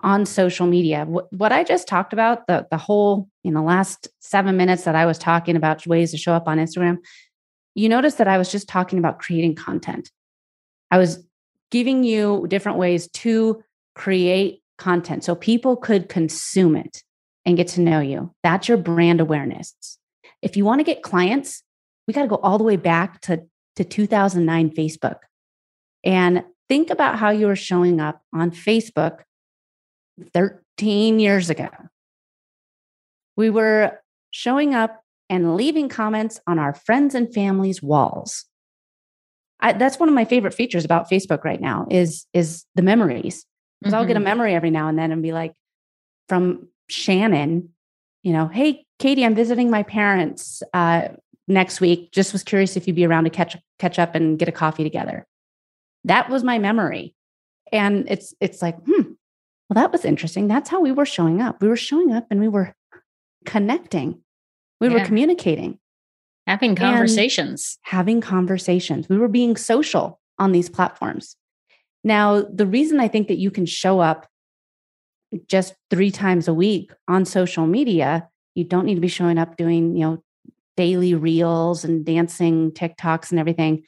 on 0.00 0.24
social 0.24 0.66
media. 0.66 1.04
What, 1.04 1.30
what 1.30 1.52
I 1.52 1.62
just 1.62 1.86
talked 1.86 2.14
about, 2.14 2.46
the, 2.46 2.66
the 2.70 2.78
whole, 2.78 3.28
in 3.44 3.52
the 3.52 3.60
last 3.60 4.08
seven 4.20 4.56
minutes 4.56 4.84
that 4.84 4.94
I 4.94 5.04
was 5.04 5.18
talking 5.18 5.54
about 5.54 5.86
ways 5.86 6.12
to 6.12 6.16
show 6.16 6.32
up 6.32 6.48
on 6.48 6.56
Instagram, 6.56 6.96
you 7.74 7.90
notice 7.90 8.14
that 8.14 8.26
I 8.26 8.38
was 8.38 8.50
just 8.50 8.70
talking 8.70 8.98
about 8.98 9.18
creating 9.18 9.54
content. 9.54 10.10
I 10.90 10.96
was 10.96 11.22
giving 11.70 12.02
you 12.04 12.46
different 12.48 12.78
ways 12.78 13.06
to 13.08 13.62
create 13.94 14.62
content 14.78 15.24
so 15.24 15.34
people 15.34 15.76
could 15.76 16.08
consume 16.08 16.74
it 16.74 17.02
and 17.44 17.58
get 17.58 17.68
to 17.68 17.82
know 17.82 18.00
you. 18.00 18.34
That's 18.42 18.66
your 18.66 18.78
brand 18.78 19.20
awareness. 19.20 19.74
If 20.40 20.56
you 20.56 20.64
want 20.64 20.78
to 20.78 20.84
get 20.84 21.02
clients, 21.02 21.62
we 22.10 22.12
got 22.12 22.22
to 22.22 22.28
go 22.28 22.40
all 22.42 22.58
the 22.58 22.64
way 22.64 22.74
back 22.74 23.20
to, 23.20 23.40
to 23.76 23.84
2009 23.84 24.70
Facebook 24.70 25.18
and 26.02 26.42
think 26.68 26.90
about 26.90 27.20
how 27.20 27.30
you 27.30 27.46
were 27.46 27.54
showing 27.54 28.00
up 28.00 28.20
on 28.34 28.50
Facebook 28.50 29.20
13 30.34 31.20
years 31.20 31.50
ago. 31.50 31.68
We 33.36 33.48
were 33.48 34.00
showing 34.32 34.74
up 34.74 35.04
and 35.28 35.54
leaving 35.54 35.88
comments 35.88 36.40
on 36.48 36.58
our 36.58 36.74
friends 36.74 37.14
and 37.14 37.32
family's 37.32 37.80
walls. 37.80 38.44
I, 39.60 39.74
that's 39.74 40.00
one 40.00 40.08
of 40.08 40.14
my 40.16 40.24
favorite 40.24 40.54
features 40.54 40.84
about 40.84 41.08
Facebook 41.08 41.44
right 41.44 41.60
now 41.60 41.86
is 41.92 42.26
is 42.34 42.64
the 42.74 42.82
memories. 42.82 43.46
Because 43.78 43.92
mm-hmm. 43.92 44.00
I'll 44.00 44.06
get 44.06 44.16
a 44.16 44.18
mm-hmm. 44.18 44.24
memory 44.24 44.54
every 44.56 44.70
now 44.70 44.88
and 44.88 44.98
then 44.98 45.12
and 45.12 45.22
be 45.22 45.30
like, 45.30 45.52
from 46.28 46.66
Shannon, 46.88 47.68
you 48.24 48.32
know, 48.32 48.48
hey, 48.48 48.84
Katie, 48.98 49.24
I'm 49.24 49.36
visiting 49.36 49.70
my 49.70 49.84
parents 49.84 50.64
uh, 50.74 51.10
next 51.50 51.80
week. 51.80 52.12
Just 52.12 52.32
was 52.32 52.42
curious 52.42 52.76
if 52.76 52.86
you'd 52.86 52.96
be 52.96 53.04
around 53.04 53.24
to 53.24 53.30
catch 53.30 53.56
catch 53.78 53.98
up 53.98 54.14
and 54.14 54.38
get 54.38 54.48
a 54.48 54.52
coffee 54.52 54.84
together. 54.84 55.26
That 56.04 56.30
was 56.30 56.42
my 56.42 56.58
memory, 56.58 57.14
and 57.72 58.06
it's 58.08 58.32
it's 58.40 58.62
like, 58.62 58.76
hmm, 58.84 59.12
well, 59.68 59.74
that 59.74 59.92
was 59.92 60.04
interesting. 60.04 60.48
That's 60.48 60.70
how 60.70 60.80
we 60.80 60.92
were 60.92 61.04
showing 61.04 61.42
up. 61.42 61.60
We 61.60 61.68
were 61.68 61.76
showing 61.76 62.12
up 62.12 62.26
and 62.30 62.40
we 62.40 62.48
were 62.48 62.74
connecting. 63.44 64.22
We 64.80 64.88
yeah. 64.88 64.94
were 64.94 65.04
communicating, 65.04 65.78
having 66.46 66.74
conversations, 66.74 67.78
having 67.82 68.20
conversations. 68.20 69.08
We 69.08 69.18
were 69.18 69.28
being 69.28 69.56
social 69.56 70.20
on 70.38 70.52
these 70.52 70.70
platforms. 70.70 71.36
Now, 72.02 72.42
the 72.42 72.66
reason 72.66 72.98
I 72.98 73.08
think 73.08 73.28
that 73.28 73.36
you 73.36 73.50
can 73.50 73.66
show 73.66 74.00
up 74.00 74.26
just 75.46 75.74
three 75.90 76.10
times 76.10 76.48
a 76.48 76.54
week 76.54 76.92
on 77.06 77.24
social 77.24 77.66
media, 77.66 78.28
you 78.54 78.64
don't 78.64 78.86
need 78.86 78.94
to 78.94 79.00
be 79.00 79.08
showing 79.08 79.38
up 79.38 79.56
doing, 79.56 79.96
you 79.96 80.04
know, 80.04 80.24
daily 80.80 81.14
reels 81.14 81.84
and 81.84 82.06
dancing 82.06 82.70
TikToks 82.70 83.30
and 83.30 83.38
everything. 83.38 83.82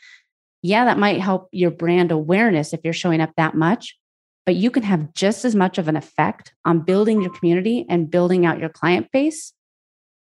Yeah, 0.60 0.84
that 0.84 0.98
might 0.98 1.22
help 1.22 1.48
your 1.50 1.70
brand 1.70 2.12
awareness 2.12 2.74
if 2.74 2.80
you're 2.84 2.92
showing 2.92 3.22
up 3.22 3.30
that 3.38 3.54
much, 3.54 3.96
but 4.44 4.56
you 4.56 4.70
can 4.70 4.82
have 4.82 5.14
just 5.14 5.46
as 5.46 5.54
much 5.54 5.78
of 5.78 5.88
an 5.88 5.96
effect 5.96 6.52
on 6.66 6.80
building 6.80 7.22
your 7.22 7.32
community 7.32 7.86
and 7.88 8.10
building 8.10 8.44
out 8.44 8.58
your 8.58 8.68
client 8.68 9.08
base 9.10 9.54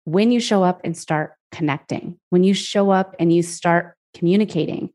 when 0.05 0.31
you 0.31 0.39
show 0.39 0.63
up 0.63 0.83
and 0.85 0.95
start 0.95 1.33
connecting, 1.51 2.21
when 2.29 2.45
you 2.45 2.53
show 2.53 2.91
up 2.91 3.17
and 3.19 3.33
you 3.33 3.43
start 3.43 3.95
communicating. 4.13 4.91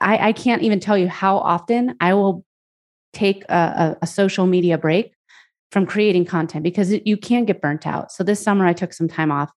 I, 0.00 0.28
I 0.28 0.32
can't 0.32 0.62
even 0.62 0.80
tell 0.80 0.96
you 0.96 1.06
how 1.06 1.36
often 1.36 1.96
I 2.00 2.14
will 2.14 2.46
take 3.12 3.44
a, 3.50 3.54
a, 3.54 3.96
a 4.00 4.06
social 4.06 4.46
media 4.46 4.78
break 4.78 5.12
from 5.70 5.84
creating 5.84 6.24
content 6.24 6.62
because 6.62 6.94
you 7.04 7.18
can 7.18 7.44
get 7.44 7.60
burnt 7.60 7.86
out. 7.86 8.10
So 8.10 8.24
this 8.24 8.42
summer 8.42 8.64
I 8.64 8.72
took 8.72 8.94
some 8.94 9.06
time 9.08 9.30
off 9.30 9.50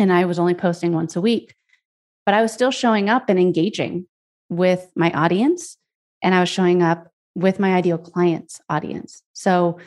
and 0.00 0.12
I 0.12 0.24
was 0.24 0.38
only 0.38 0.54
posting 0.54 0.92
once 0.92 1.16
a 1.16 1.20
week, 1.20 1.54
but 2.26 2.34
I 2.34 2.42
was 2.42 2.52
still 2.52 2.70
showing 2.70 3.08
up 3.08 3.28
and 3.28 3.38
engaging 3.38 4.06
with 4.48 4.90
my 4.96 5.10
audience 5.12 5.76
and 6.22 6.34
I 6.34 6.40
was 6.40 6.48
showing 6.48 6.82
up 6.82 7.08
with 7.34 7.58
my 7.58 7.74
ideal 7.74 7.98
clients 7.98 8.60
audience. 8.68 9.22
So 9.32 9.78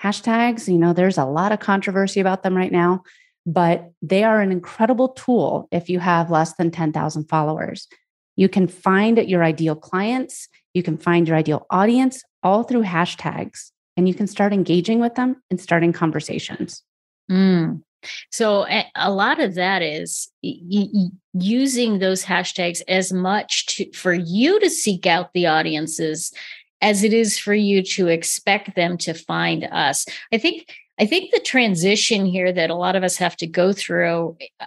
hashtags, 0.00 0.68
you 0.68 0.78
know, 0.78 0.92
there's 0.92 1.18
a 1.18 1.24
lot 1.24 1.52
of 1.52 1.60
controversy 1.60 2.20
about 2.20 2.42
them 2.42 2.56
right 2.56 2.72
now, 2.72 3.02
but 3.46 3.90
they 4.00 4.24
are 4.24 4.40
an 4.40 4.52
incredible 4.52 5.08
tool 5.08 5.68
if 5.70 5.88
you 5.88 5.98
have 5.98 6.30
less 6.30 6.54
than 6.54 6.70
10,000 6.70 7.28
followers. 7.28 7.88
You 8.36 8.48
can 8.48 8.68
find 8.68 9.18
your 9.18 9.44
ideal 9.44 9.76
clients, 9.76 10.48
you 10.74 10.82
can 10.82 10.96
find 10.96 11.28
your 11.28 11.36
ideal 11.36 11.66
audience 11.70 12.22
all 12.42 12.62
through 12.62 12.84
hashtags, 12.84 13.70
and 13.96 14.08
you 14.08 14.14
can 14.14 14.26
start 14.26 14.52
engaging 14.52 15.00
with 15.00 15.14
them 15.16 15.42
and 15.50 15.60
starting 15.60 15.92
conversations. 15.92 16.82
Mm. 17.30 17.82
So 18.30 18.66
a 18.94 19.10
lot 19.10 19.40
of 19.40 19.54
that 19.54 19.82
is 19.82 20.30
using 20.42 21.98
those 21.98 22.24
hashtags 22.24 22.82
as 22.88 23.12
much 23.12 23.66
to, 23.66 23.92
for 23.92 24.12
you 24.12 24.60
to 24.60 24.70
seek 24.70 25.06
out 25.06 25.32
the 25.32 25.46
audiences 25.46 26.32
as 26.80 27.04
it 27.04 27.12
is 27.12 27.38
for 27.38 27.54
you 27.54 27.82
to 27.82 28.08
expect 28.08 28.74
them 28.74 28.98
to 28.98 29.14
find 29.14 29.64
us. 29.70 30.04
I 30.32 30.38
think 30.38 30.74
I 30.98 31.06
think 31.06 31.32
the 31.32 31.40
transition 31.40 32.26
here 32.26 32.52
that 32.52 32.70
a 32.70 32.74
lot 32.74 32.96
of 32.96 33.02
us 33.02 33.16
have 33.16 33.36
to 33.38 33.46
go 33.46 33.72
through 33.72 34.36
uh, 34.60 34.66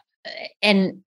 and 0.61 1.03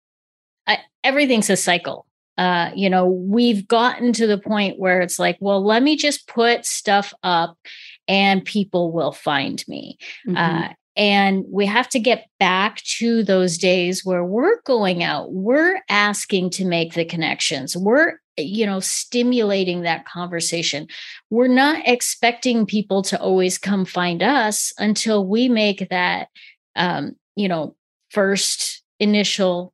I, 0.67 0.79
everything's 1.03 1.51
a 1.51 1.57
cycle 1.57 2.07
uh, 2.39 2.71
you 2.77 2.89
know, 2.89 3.05
we've 3.05 3.67
gotten 3.67 4.13
to 4.13 4.27
the 4.29 4.39
point 4.39 4.79
where 4.79 5.01
it's 5.01 5.19
like, 5.19 5.37
well, 5.41 5.63
let 5.63 5.83
me 5.83 5.97
just 5.97 6.29
put 6.29 6.65
stuff 6.65 7.13
up 7.25 7.59
and 8.07 8.45
people 8.45 8.93
will 8.93 9.11
find 9.11 9.65
me. 9.67 9.99
Mm-hmm. 10.27 10.37
Uh, 10.37 10.69
and 10.99 11.45
we 11.49 11.65
have 11.65 11.89
to 11.91 12.01
get 12.01 12.29
back 12.41 12.83
to 12.99 13.23
those 13.23 13.57
days 13.57 14.05
where 14.05 14.25
we're 14.25 14.61
going 14.63 15.05
out, 15.05 15.33
we're 15.33 15.81
asking 15.89 16.51
to 16.51 16.65
make 16.65 16.95
the 16.95 17.05
connections, 17.05 17.77
we're, 17.77 18.19
you 18.37 18.67
know, 18.67 18.81
stimulating 18.81 19.83
that 19.83 20.07
conversation. 20.07 20.89
We're 21.31 21.47
not 21.47 21.87
expecting 21.87 22.67
people 22.67 23.03
to 23.03 23.21
always 23.21 23.59
come 23.59 23.85
find 23.85 24.25
us 24.25 24.73
until 24.77 25.25
we 25.25 25.49
make 25.49 25.89
that, 25.89 26.29
um, 26.75 27.13
you 27.37 27.47
know, 27.47 27.77
first 28.11 28.83
initial 28.99 29.73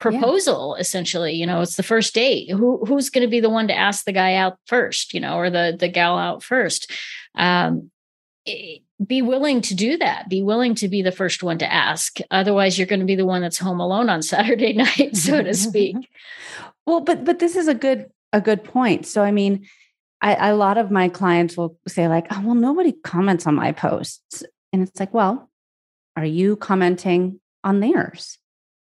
proposal 0.00 0.74
yeah. 0.76 0.80
essentially 0.82 1.32
you 1.32 1.46
know 1.46 1.62
it's 1.62 1.76
the 1.76 1.82
first 1.82 2.12
date 2.12 2.50
who 2.50 2.84
who's 2.84 3.08
going 3.08 3.22
to 3.22 3.30
be 3.30 3.40
the 3.40 3.48
one 3.48 3.68
to 3.68 3.74
ask 3.74 4.04
the 4.04 4.12
guy 4.12 4.34
out 4.34 4.58
first 4.66 5.14
you 5.14 5.20
know 5.20 5.36
or 5.36 5.48
the 5.48 5.74
the 5.78 5.88
gal 5.88 6.18
out 6.18 6.42
first 6.42 6.90
um 7.36 7.90
Eh, 8.46 8.78
be 9.04 9.22
willing 9.22 9.60
to 9.62 9.74
do 9.74 9.96
that. 9.98 10.28
Be 10.28 10.42
willing 10.42 10.74
to 10.76 10.88
be 10.88 11.02
the 11.02 11.12
first 11.12 11.42
one 11.42 11.58
to 11.58 11.72
ask. 11.72 12.18
Otherwise 12.30 12.78
you're 12.78 12.86
going 12.86 13.00
to 13.00 13.06
be 13.06 13.16
the 13.16 13.26
one 13.26 13.42
that's 13.42 13.58
home 13.58 13.80
alone 13.80 14.08
on 14.08 14.22
saturday 14.34 14.72
night 14.72 15.16
so 15.16 15.42
to 15.42 15.54
speak. 15.54 15.96
Well 16.86 17.00
but 17.00 17.24
but 17.24 17.38
this 17.38 17.56
is 17.56 17.66
a 17.66 17.74
good 17.74 18.10
a 18.34 18.42
good 18.42 18.62
point. 18.62 19.06
So 19.06 19.22
i 19.22 19.30
mean 19.30 19.66
I, 20.20 20.50
a 20.50 20.54
lot 20.54 20.76
of 20.76 20.90
my 20.90 21.08
clients 21.08 21.56
will 21.56 21.78
say 21.88 22.08
like 22.08 22.26
oh 22.30 22.42
well 22.44 22.54
nobody 22.54 22.92
comments 22.92 23.46
on 23.46 23.54
my 23.54 23.72
posts. 23.72 24.42
And 24.70 24.82
it's 24.82 25.00
like 25.00 25.14
well 25.14 25.50
are 26.14 26.26
you 26.26 26.56
commenting 26.56 27.40
on 27.62 27.80
theirs? 27.80 28.38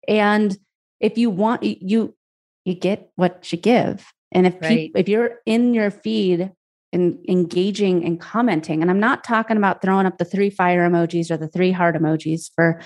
And 0.08 0.58
if 1.00 1.20
you 1.20 1.30
want 1.30 1.62
you 1.62 2.16
you 2.64 2.74
get 2.74 3.12
what 3.16 3.52
you 3.52 3.60
give. 3.60 4.12
And 4.32 4.48
if 4.48 4.60
right. 4.62 4.92
if 4.96 5.08
you're 5.08 5.36
in 5.46 5.76
your 5.76 5.92
feed 5.92 6.52
and 6.96 7.24
engaging 7.30 8.04
and 8.04 8.20
commenting. 8.20 8.82
And 8.82 8.90
i'm 8.90 9.00
not 9.00 9.24
talking 9.24 9.58
about 9.58 9.82
throwing 9.82 10.08
up 10.08 10.18
the 10.18 10.26
three 10.26 10.50
fire 10.50 10.90
emojis 10.90 11.30
or 11.30 11.38
the 11.38 11.48
three 11.48 11.72
heart 11.72 11.96
emojis 11.96 12.50
for 12.56 12.82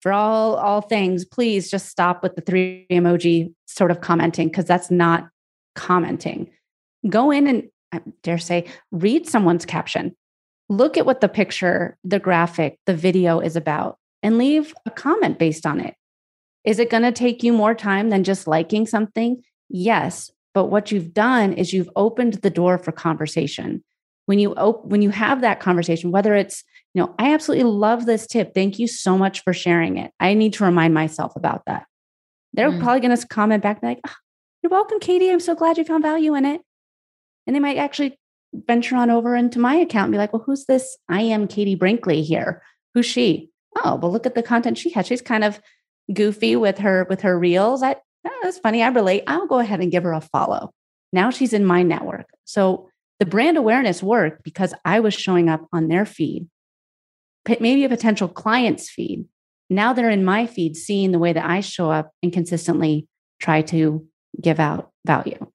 for 0.00 0.12
all 0.12 0.54
all 0.56 0.82
things. 0.82 1.24
Please 1.24 1.68
just 1.70 1.88
stop 1.88 2.22
with 2.22 2.36
the 2.36 2.42
three 2.42 2.86
emoji 2.92 3.52
sort 3.66 3.90
of 3.90 4.00
commenting 4.00 4.48
because 4.48 4.66
that's 4.66 4.90
not 4.90 5.28
commenting. 5.74 6.50
Go 7.08 7.30
in 7.32 7.48
and 7.48 7.64
i 7.92 8.00
dare 8.22 8.38
say 8.38 8.66
read 8.92 9.26
someone's 9.26 9.66
caption. 9.66 10.14
Look 10.68 10.96
at 10.96 11.06
what 11.06 11.20
the 11.20 11.28
picture 11.28 11.96
the 12.04 12.20
graphic 12.20 12.78
the 12.86 12.94
video 12.94 13.40
is 13.40 13.56
about 13.56 13.98
and 14.22 14.38
leave 14.38 14.74
a 14.84 14.90
comment 14.90 15.38
based 15.38 15.66
on 15.66 15.80
it. 15.80 15.94
Is 16.64 16.80
it 16.80 16.90
going 16.90 17.04
to 17.04 17.12
take 17.12 17.42
you 17.42 17.52
more 17.52 17.74
time 17.74 18.10
than 18.10 18.24
just 18.24 18.48
liking 18.48 18.86
something? 18.86 19.42
Yes. 19.68 20.30
But 20.56 20.70
what 20.70 20.90
you've 20.90 21.12
done 21.12 21.52
is 21.52 21.74
you've 21.74 21.90
opened 21.96 22.40
the 22.40 22.48
door 22.48 22.78
for 22.78 22.90
conversation. 22.90 23.84
When 24.24 24.38
you 24.38 24.54
op- 24.54 24.86
when 24.86 25.02
you 25.02 25.10
have 25.10 25.42
that 25.42 25.60
conversation, 25.60 26.12
whether 26.12 26.34
it's 26.34 26.64
you 26.94 27.02
know, 27.02 27.14
I 27.18 27.34
absolutely 27.34 27.64
love 27.70 28.06
this 28.06 28.26
tip. 28.26 28.54
Thank 28.54 28.78
you 28.78 28.88
so 28.88 29.18
much 29.18 29.42
for 29.42 29.52
sharing 29.52 29.98
it. 29.98 30.12
I 30.18 30.32
need 30.32 30.54
to 30.54 30.64
remind 30.64 30.94
myself 30.94 31.36
about 31.36 31.64
that. 31.66 31.84
They're 32.54 32.70
mm. 32.70 32.80
probably 32.82 33.00
going 33.06 33.14
to 33.14 33.26
comment 33.26 33.62
back 33.62 33.82
like, 33.82 34.00
oh, 34.08 34.14
"You're 34.62 34.70
welcome, 34.70 34.98
Katie. 34.98 35.30
I'm 35.30 35.40
so 35.40 35.54
glad 35.54 35.76
you 35.76 35.84
found 35.84 36.02
value 36.02 36.34
in 36.34 36.46
it." 36.46 36.62
And 37.46 37.54
they 37.54 37.60
might 37.60 37.76
actually 37.76 38.18
venture 38.54 38.96
on 38.96 39.10
over 39.10 39.36
into 39.36 39.58
my 39.58 39.74
account 39.74 40.06
and 40.06 40.12
be 40.12 40.18
like, 40.18 40.32
"Well, 40.32 40.44
who's 40.46 40.64
this? 40.64 40.96
I 41.10 41.20
am 41.20 41.48
Katie 41.48 41.74
Brinkley 41.74 42.22
here. 42.22 42.62
Who's 42.94 43.04
she? 43.04 43.50
Oh, 43.84 43.96
well, 43.96 44.10
look 44.10 44.24
at 44.24 44.34
the 44.34 44.42
content 44.42 44.78
she 44.78 44.88
has. 44.92 45.06
She's 45.06 45.20
kind 45.20 45.44
of 45.44 45.60
goofy 46.14 46.56
with 46.56 46.78
her 46.78 47.06
with 47.10 47.20
her 47.20 47.38
reels. 47.38 47.82
I 47.82 47.96
oh, 48.26 48.40
that's 48.42 48.58
funny. 48.58 48.82
I 48.82 48.88
relate. 48.88 49.24
I'll 49.26 49.46
go 49.46 49.58
ahead 49.58 49.80
and 49.80 49.90
give 49.90 50.02
her 50.02 50.12
a 50.12 50.20
follow. 50.20 50.72
Now 51.12 51.30
she's 51.30 51.52
in 51.52 51.64
my 51.64 51.82
network. 51.82 52.26
So 52.44 52.88
the 53.18 53.26
brand 53.26 53.56
awareness 53.56 54.02
worked 54.02 54.42
because 54.42 54.74
I 54.84 55.00
was 55.00 55.14
showing 55.14 55.48
up 55.48 55.66
on 55.72 55.88
their 55.88 56.04
feed, 56.04 56.48
maybe 57.48 57.84
a 57.84 57.88
potential 57.88 58.28
client's 58.28 58.90
feed. 58.90 59.26
Now 59.70 59.92
they're 59.92 60.10
in 60.10 60.24
my 60.24 60.46
feed, 60.46 60.76
seeing 60.76 61.12
the 61.12 61.18
way 61.18 61.32
that 61.32 61.48
I 61.48 61.60
show 61.60 61.90
up 61.90 62.10
and 62.22 62.32
consistently 62.32 63.08
try 63.40 63.62
to 63.62 64.06
give 64.40 64.60
out 64.60 64.90
value. 65.06 65.50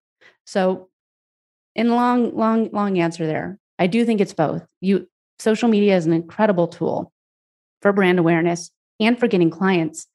So, 0.46 0.90
in 1.76 1.90
long, 1.90 2.36
long, 2.36 2.70
long 2.72 3.00
answer 3.00 3.26
there, 3.26 3.58
I 3.80 3.88
do 3.88 4.04
think 4.04 4.20
it's 4.20 4.34
both. 4.34 4.68
You 4.82 5.08
social 5.40 5.70
media 5.70 5.96
is 5.96 6.06
an 6.06 6.14
incredible 6.14 6.68
tool 6.68 7.12
for 7.82 7.94
brand 7.94 8.20
awareness 8.20 8.70
and 9.00 9.18
for 9.18 9.28
getting 9.28 9.50
clients, 9.50 10.08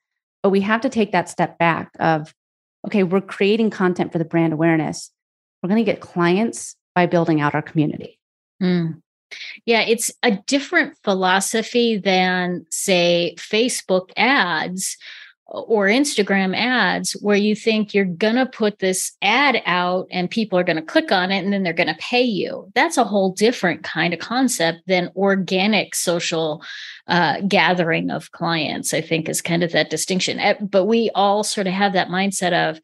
but 0.42 0.50
we 0.50 0.60
have 0.60 0.82
to 0.82 0.88
take 0.88 1.12
that 1.12 1.28
step 1.28 1.58
back 1.58 1.90
of 1.98 2.34
okay, 2.86 3.02
we're 3.02 3.20
creating 3.20 3.70
content 3.70 4.12
for 4.12 4.18
the 4.18 4.24
brand 4.24 4.52
awareness. 4.52 5.10
We're 5.62 5.68
going 5.68 5.84
to 5.84 5.90
get 5.90 6.00
clients 6.00 6.76
by 6.94 7.06
building 7.06 7.40
out 7.40 7.54
our 7.54 7.62
community. 7.62 8.18
Mm. 8.62 9.02
Yeah, 9.64 9.80
it's 9.80 10.10
a 10.22 10.38
different 10.46 10.96
philosophy 11.02 11.98
than, 11.98 12.64
say, 12.70 13.34
Facebook 13.38 14.10
ads 14.16 14.96
or 15.46 15.86
Instagram 15.86 16.56
ads, 16.56 17.12
where 17.12 17.36
you 17.36 17.54
think 17.54 17.94
you're 17.94 18.04
going 18.04 18.34
to 18.34 18.46
put 18.46 18.80
this 18.80 19.12
ad 19.22 19.62
out 19.64 20.08
and 20.10 20.30
people 20.30 20.58
are 20.58 20.64
going 20.64 20.76
to 20.76 20.82
click 20.82 21.12
on 21.12 21.30
it 21.30 21.44
and 21.44 21.52
then 21.52 21.62
they're 21.62 21.72
going 21.72 21.86
to 21.86 21.94
pay 22.00 22.22
you. 22.22 22.70
That's 22.74 22.96
a 22.96 23.04
whole 23.04 23.30
different 23.30 23.84
kind 23.84 24.12
of 24.12 24.18
concept 24.18 24.80
than 24.86 25.12
organic 25.14 25.94
social 25.94 26.64
uh, 27.06 27.40
gathering 27.42 28.10
of 28.10 28.32
clients, 28.32 28.92
I 28.92 29.00
think 29.00 29.28
is 29.28 29.40
kind 29.40 29.62
of 29.62 29.72
that 29.72 29.90
distinction. 29.90 30.40
Eh, 30.40 30.54
but 30.60 30.86
we 30.86 31.10
all 31.14 31.44
sort 31.44 31.68
of 31.68 31.72
have 31.72 31.92
that 31.92 32.08
mindset 32.08 32.52
of, 32.52 32.80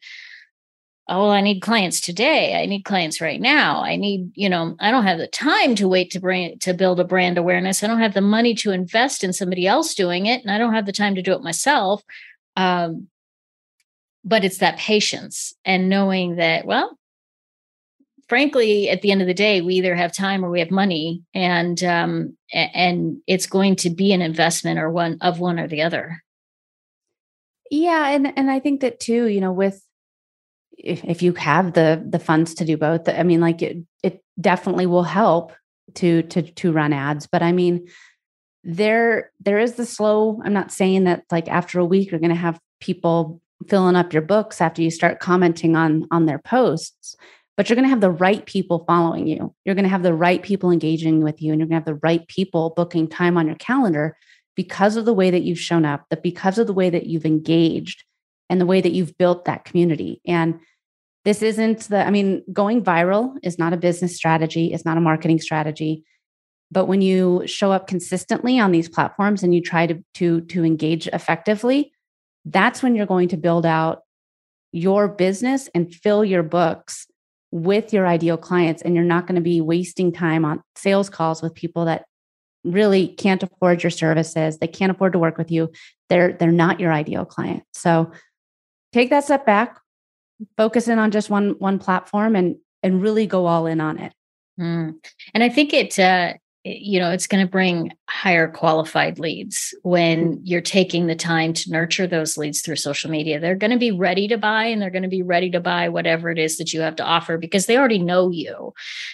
oh 1.09 1.29
i 1.29 1.41
need 1.41 1.59
clients 1.59 1.99
today 1.99 2.61
i 2.61 2.65
need 2.65 2.83
clients 2.83 3.19
right 3.19 3.41
now 3.41 3.81
i 3.81 3.95
need 3.97 4.31
you 4.35 4.47
know 4.47 4.75
i 4.79 4.89
don't 4.89 5.03
have 5.03 5.17
the 5.17 5.27
time 5.27 5.75
to 5.75 5.87
wait 5.87 6.09
to 6.09 6.19
bring 6.19 6.57
to 6.59 6.73
build 6.73 6.97
a 6.99 7.03
brand 7.03 7.37
awareness 7.37 7.83
i 7.83 7.87
don't 7.87 7.99
have 7.99 8.13
the 8.13 8.21
money 8.21 8.55
to 8.55 8.71
invest 8.71 9.21
in 9.21 9.33
somebody 9.33 9.67
else 9.67 9.93
doing 9.93 10.27
it 10.27 10.41
and 10.41 10.51
i 10.51 10.57
don't 10.57 10.73
have 10.73 10.85
the 10.85 10.93
time 10.93 11.13
to 11.13 11.21
do 11.21 11.33
it 11.33 11.41
myself 11.41 12.03
um, 12.55 13.07
but 14.23 14.43
it's 14.43 14.59
that 14.59 14.77
patience 14.77 15.53
and 15.65 15.89
knowing 15.89 16.37
that 16.37 16.65
well 16.65 16.97
frankly 18.29 18.89
at 18.89 19.01
the 19.01 19.11
end 19.11 19.21
of 19.21 19.27
the 19.27 19.33
day 19.33 19.61
we 19.61 19.75
either 19.75 19.95
have 19.95 20.13
time 20.13 20.43
or 20.45 20.49
we 20.49 20.59
have 20.59 20.71
money 20.71 21.21
and 21.33 21.83
um, 21.83 22.37
and 22.53 23.17
it's 23.27 23.45
going 23.45 23.75
to 23.75 23.89
be 23.89 24.13
an 24.13 24.21
investment 24.21 24.79
or 24.79 24.89
one 24.89 25.17
of 25.21 25.39
one 25.39 25.59
or 25.59 25.67
the 25.67 25.81
other. 25.81 26.23
Yeah 27.69 28.09
and 28.09 28.31
and 28.37 28.51
i 28.51 28.59
think 28.59 28.81
that 28.81 28.99
too 28.99 29.25
you 29.25 29.41
know 29.41 29.51
with 29.51 29.83
if, 30.77 31.03
if 31.03 31.21
you 31.21 31.33
have 31.33 31.73
the 31.73 32.03
the 32.07 32.19
funds 32.19 32.53
to 32.55 32.65
do 32.65 32.77
both 32.77 33.07
i 33.09 33.23
mean 33.23 33.41
like 33.41 33.61
it 33.61 33.77
it 34.03 34.23
definitely 34.39 34.85
will 34.85 35.03
help 35.03 35.53
to 35.95 36.23
to 36.23 36.41
to 36.41 36.71
run 36.71 36.93
ads 36.93 37.27
but 37.27 37.41
i 37.41 37.51
mean 37.51 37.87
there 38.63 39.31
there 39.39 39.59
is 39.59 39.73
the 39.73 39.85
slow 39.85 40.41
i'm 40.45 40.53
not 40.53 40.71
saying 40.71 41.03
that 41.03 41.23
like 41.31 41.47
after 41.47 41.79
a 41.79 41.85
week 41.85 42.11
you're 42.11 42.19
going 42.19 42.29
to 42.29 42.35
have 42.35 42.59
people 42.79 43.41
filling 43.67 43.95
up 43.95 44.13
your 44.13 44.21
books 44.21 44.61
after 44.61 44.81
you 44.81 44.89
start 44.89 45.19
commenting 45.19 45.75
on 45.75 46.07
on 46.11 46.25
their 46.25 46.39
posts 46.39 47.15
but 47.55 47.69
you're 47.69 47.75
going 47.75 47.85
to 47.85 47.89
have 47.89 48.01
the 48.01 48.09
right 48.09 48.45
people 48.45 48.83
following 48.87 49.27
you 49.27 49.53
you're 49.65 49.75
going 49.75 49.83
to 49.83 49.89
have 49.89 50.03
the 50.03 50.13
right 50.13 50.43
people 50.43 50.71
engaging 50.71 51.21
with 51.21 51.41
you 51.41 51.51
and 51.51 51.59
you're 51.59 51.67
going 51.67 51.81
to 51.81 51.85
have 51.91 51.97
the 51.97 52.07
right 52.07 52.27
people 52.27 52.73
booking 52.75 53.07
time 53.07 53.37
on 53.37 53.47
your 53.47 53.55
calendar 53.57 54.15
because 54.55 54.95
of 54.95 55.05
the 55.05 55.13
way 55.13 55.29
that 55.29 55.43
you've 55.43 55.59
shown 55.59 55.85
up 55.85 56.05
that 56.09 56.23
because 56.23 56.57
of 56.57 56.67
the 56.67 56.73
way 56.73 56.89
that 56.89 57.07
you've 57.07 57.25
engaged 57.25 58.03
and 58.49 58.59
the 58.61 58.65
way 58.65 58.81
that 58.81 58.91
you've 58.91 59.17
built 59.17 59.45
that 59.45 59.65
community. 59.65 60.21
And 60.27 60.59
this 61.25 61.41
isn't 61.41 61.81
the, 61.89 62.05
I 62.05 62.11
mean, 62.11 62.43
going 62.51 62.83
viral 62.83 63.35
is 63.41 63.57
not 63.57 63.73
a 63.73 63.77
business 63.77 64.15
strategy, 64.15 64.73
it's 64.73 64.85
not 64.85 64.97
a 64.97 65.01
marketing 65.01 65.39
strategy. 65.39 66.03
But 66.73 66.87
when 66.87 67.01
you 67.01 67.43
show 67.45 67.71
up 67.71 67.87
consistently 67.87 68.59
on 68.59 68.71
these 68.71 68.89
platforms 68.89 69.43
and 69.43 69.53
you 69.53 69.61
try 69.61 69.85
to, 69.87 70.03
to, 70.15 70.41
to 70.41 70.65
engage 70.65 71.07
effectively, 71.07 71.93
that's 72.45 72.81
when 72.81 72.95
you're 72.95 73.05
going 73.05 73.29
to 73.29 73.37
build 73.37 73.65
out 73.65 74.01
your 74.71 75.07
business 75.07 75.69
and 75.75 75.93
fill 75.93 76.25
your 76.25 76.43
books 76.43 77.07
with 77.51 77.93
your 77.93 78.07
ideal 78.07 78.37
clients. 78.37 78.81
And 78.81 78.95
you're 78.95 79.03
not 79.03 79.27
going 79.27 79.35
to 79.35 79.41
be 79.41 79.61
wasting 79.61 80.11
time 80.11 80.43
on 80.43 80.63
sales 80.75 81.09
calls 81.09 81.43
with 81.43 81.53
people 81.53 81.85
that 81.85 82.05
really 82.63 83.09
can't 83.09 83.43
afford 83.43 83.83
your 83.83 83.91
services. 83.91 84.57
They 84.57 84.67
can't 84.67 84.91
afford 84.91 85.13
to 85.13 85.19
work 85.19 85.37
with 85.37 85.51
you. 85.51 85.71
They're, 86.09 86.33
they're 86.33 86.51
not 86.51 86.79
your 86.79 86.91
ideal 86.91 87.25
client. 87.25 87.63
So 87.73 88.11
take 88.93 89.11
that 89.11 89.25
step 89.25 89.45
back, 89.45 89.79
focus 90.57 90.87
in 90.87 90.97
on 90.97 91.11
just 91.11 91.29
one 91.29 91.55
one 91.59 91.79
platform 91.79 92.35
and 92.35 92.55
and 92.81 93.01
really 93.01 93.27
go 93.27 93.45
all 93.45 93.65
in 93.65 93.79
on 93.79 93.99
it. 93.99 94.13
Mm. 94.59 94.95
And 95.33 95.43
I 95.43 95.49
think 95.49 95.73
it 95.73 95.97
uh 95.99 96.33
you 96.63 96.99
know 96.99 97.11
it's 97.11 97.27
going 97.27 97.45
to 97.45 97.49
bring 97.49 97.91
higher 98.13 98.47
qualified 98.47 99.17
leads 99.17 99.73
when 99.81 100.39
you're 100.43 100.61
taking 100.61 101.07
the 101.07 101.15
time 101.15 101.51
to 101.51 101.71
nurture 101.71 102.05
those 102.05 102.37
leads 102.37 102.61
through 102.61 102.75
social 102.75 103.09
media 103.09 103.39
they're 103.39 103.55
going 103.55 103.71
to 103.71 103.77
be 103.77 103.91
ready 103.91 104.27
to 104.27 104.37
buy 104.37 104.65
and 104.65 104.79
they're 104.79 104.91
going 104.91 105.01
to 105.01 105.09
be 105.09 105.23
ready 105.23 105.49
to 105.49 105.59
buy 105.59 105.89
whatever 105.89 106.29
it 106.29 106.37
is 106.37 106.57
that 106.57 106.71
you 106.71 106.81
have 106.81 106.95
to 106.95 107.03
offer 107.03 107.39
because 107.39 107.65
they 107.65 107.75
already 107.75 107.97
know 107.97 108.29
you 108.29 108.71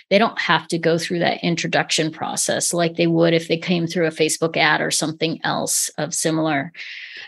they 0.10 0.18
don't 0.18 0.38
have 0.38 0.68
to 0.68 0.78
go 0.78 0.98
through 0.98 1.20
that 1.20 1.42
introduction 1.42 2.12
process 2.12 2.74
like 2.74 2.98
they 2.98 3.08
would 3.08 3.34
if 3.34 3.48
they 3.48 3.56
came 3.56 3.88
through 3.88 4.06
a 4.06 4.12
facebook 4.12 4.58
ad 4.58 4.82
or 4.82 4.92
something 4.92 5.40
else 5.46 5.90
of 5.98 6.14
similar 6.14 6.74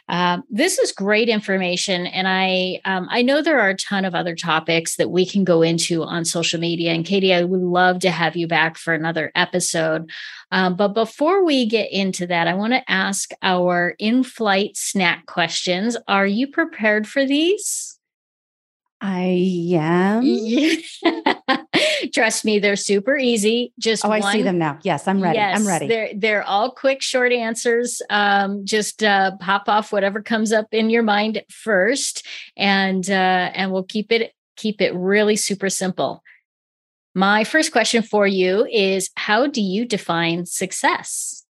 uh, 0.09 0.39
this 0.49 0.77
is 0.77 0.91
great 0.91 1.29
information, 1.29 2.05
and 2.05 2.27
I 2.27 2.81
um, 2.85 3.07
I 3.09 3.21
know 3.21 3.41
there 3.41 3.59
are 3.59 3.69
a 3.69 3.77
ton 3.77 4.05
of 4.05 4.15
other 4.15 4.35
topics 4.35 4.95
that 4.97 5.09
we 5.09 5.25
can 5.25 5.43
go 5.43 5.61
into 5.61 6.03
on 6.03 6.25
social 6.25 6.59
media. 6.59 6.91
And 6.91 7.05
Katie, 7.05 7.33
I 7.33 7.43
would 7.43 7.61
love 7.61 7.99
to 7.99 8.11
have 8.11 8.35
you 8.35 8.47
back 8.47 8.77
for 8.77 8.93
another 8.93 9.31
episode. 9.35 10.09
Um, 10.51 10.75
but 10.75 10.89
before 10.89 11.45
we 11.45 11.65
get 11.65 11.91
into 11.91 12.27
that, 12.27 12.47
I 12.47 12.53
want 12.53 12.73
to 12.73 12.91
ask 12.91 13.31
our 13.41 13.95
in-flight 13.99 14.75
snack 14.75 15.25
questions. 15.25 15.97
Are 16.07 16.27
you 16.27 16.47
prepared 16.47 17.07
for 17.07 17.25
these? 17.25 17.97
I 19.01 19.71
am. 19.73 20.23
Trust 22.13 22.45
me, 22.45 22.59
they're 22.59 22.75
super 22.75 23.17
easy. 23.17 23.73
Just 23.79 24.05
oh, 24.05 24.09
one, 24.09 24.21
I 24.21 24.31
see 24.31 24.41
them 24.43 24.59
now. 24.59 24.77
Yes, 24.83 25.07
I'm 25.07 25.21
ready. 25.21 25.37
Yes, 25.37 25.59
I'm 25.59 25.67
ready. 25.67 25.87
They're 25.87 26.09
they're 26.15 26.43
all 26.43 26.71
quick, 26.71 27.01
short 27.01 27.31
answers. 27.31 28.01
Um, 28.11 28.63
just 28.63 29.03
uh, 29.03 29.37
pop 29.37 29.67
off 29.67 29.91
whatever 29.91 30.21
comes 30.21 30.51
up 30.51 30.67
in 30.71 30.91
your 30.91 31.01
mind 31.01 31.41
first, 31.49 32.25
and 32.55 33.09
uh, 33.09 33.51
and 33.53 33.71
we'll 33.71 33.83
keep 33.83 34.11
it 34.11 34.33
keep 34.55 34.81
it 34.81 34.93
really 34.93 35.35
super 35.35 35.69
simple. 35.69 36.23
My 37.13 37.43
first 37.43 37.71
question 37.71 38.03
for 38.03 38.25
you 38.25 38.65
is: 38.65 39.09
How 39.15 39.47
do 39.47 39.61
you 39.61 39.85
define 39.85 40.45
success? 40.45 41.45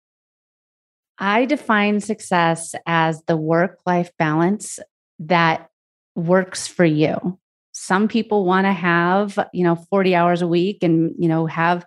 I 1.18 1.46
define 1.46 2.00
success 2.00 2.74
as 2.86 3.22
the 3.22 3.36
work 3.36 3.78
life 3.86 4.10
balance 4.18 4.78
that 5.18 5.70
works 6.14 6.66
for 6.66 6.84
you. 6.84 7.38
Some 7.72 8.08
people 8.08 8.44
want 8.44 8.66
to 8.66 8.72
have, 8.72 9.38
you 9.52 9.64
know, 9.64 9.76
40 9.76 10.14
hours 10.14 10.42
a 10.42 10.46
week 10.46 10.82
and, 10.82 11.14
you 11.18 11.28
know, 11.28 11.46
have 11.46 11.86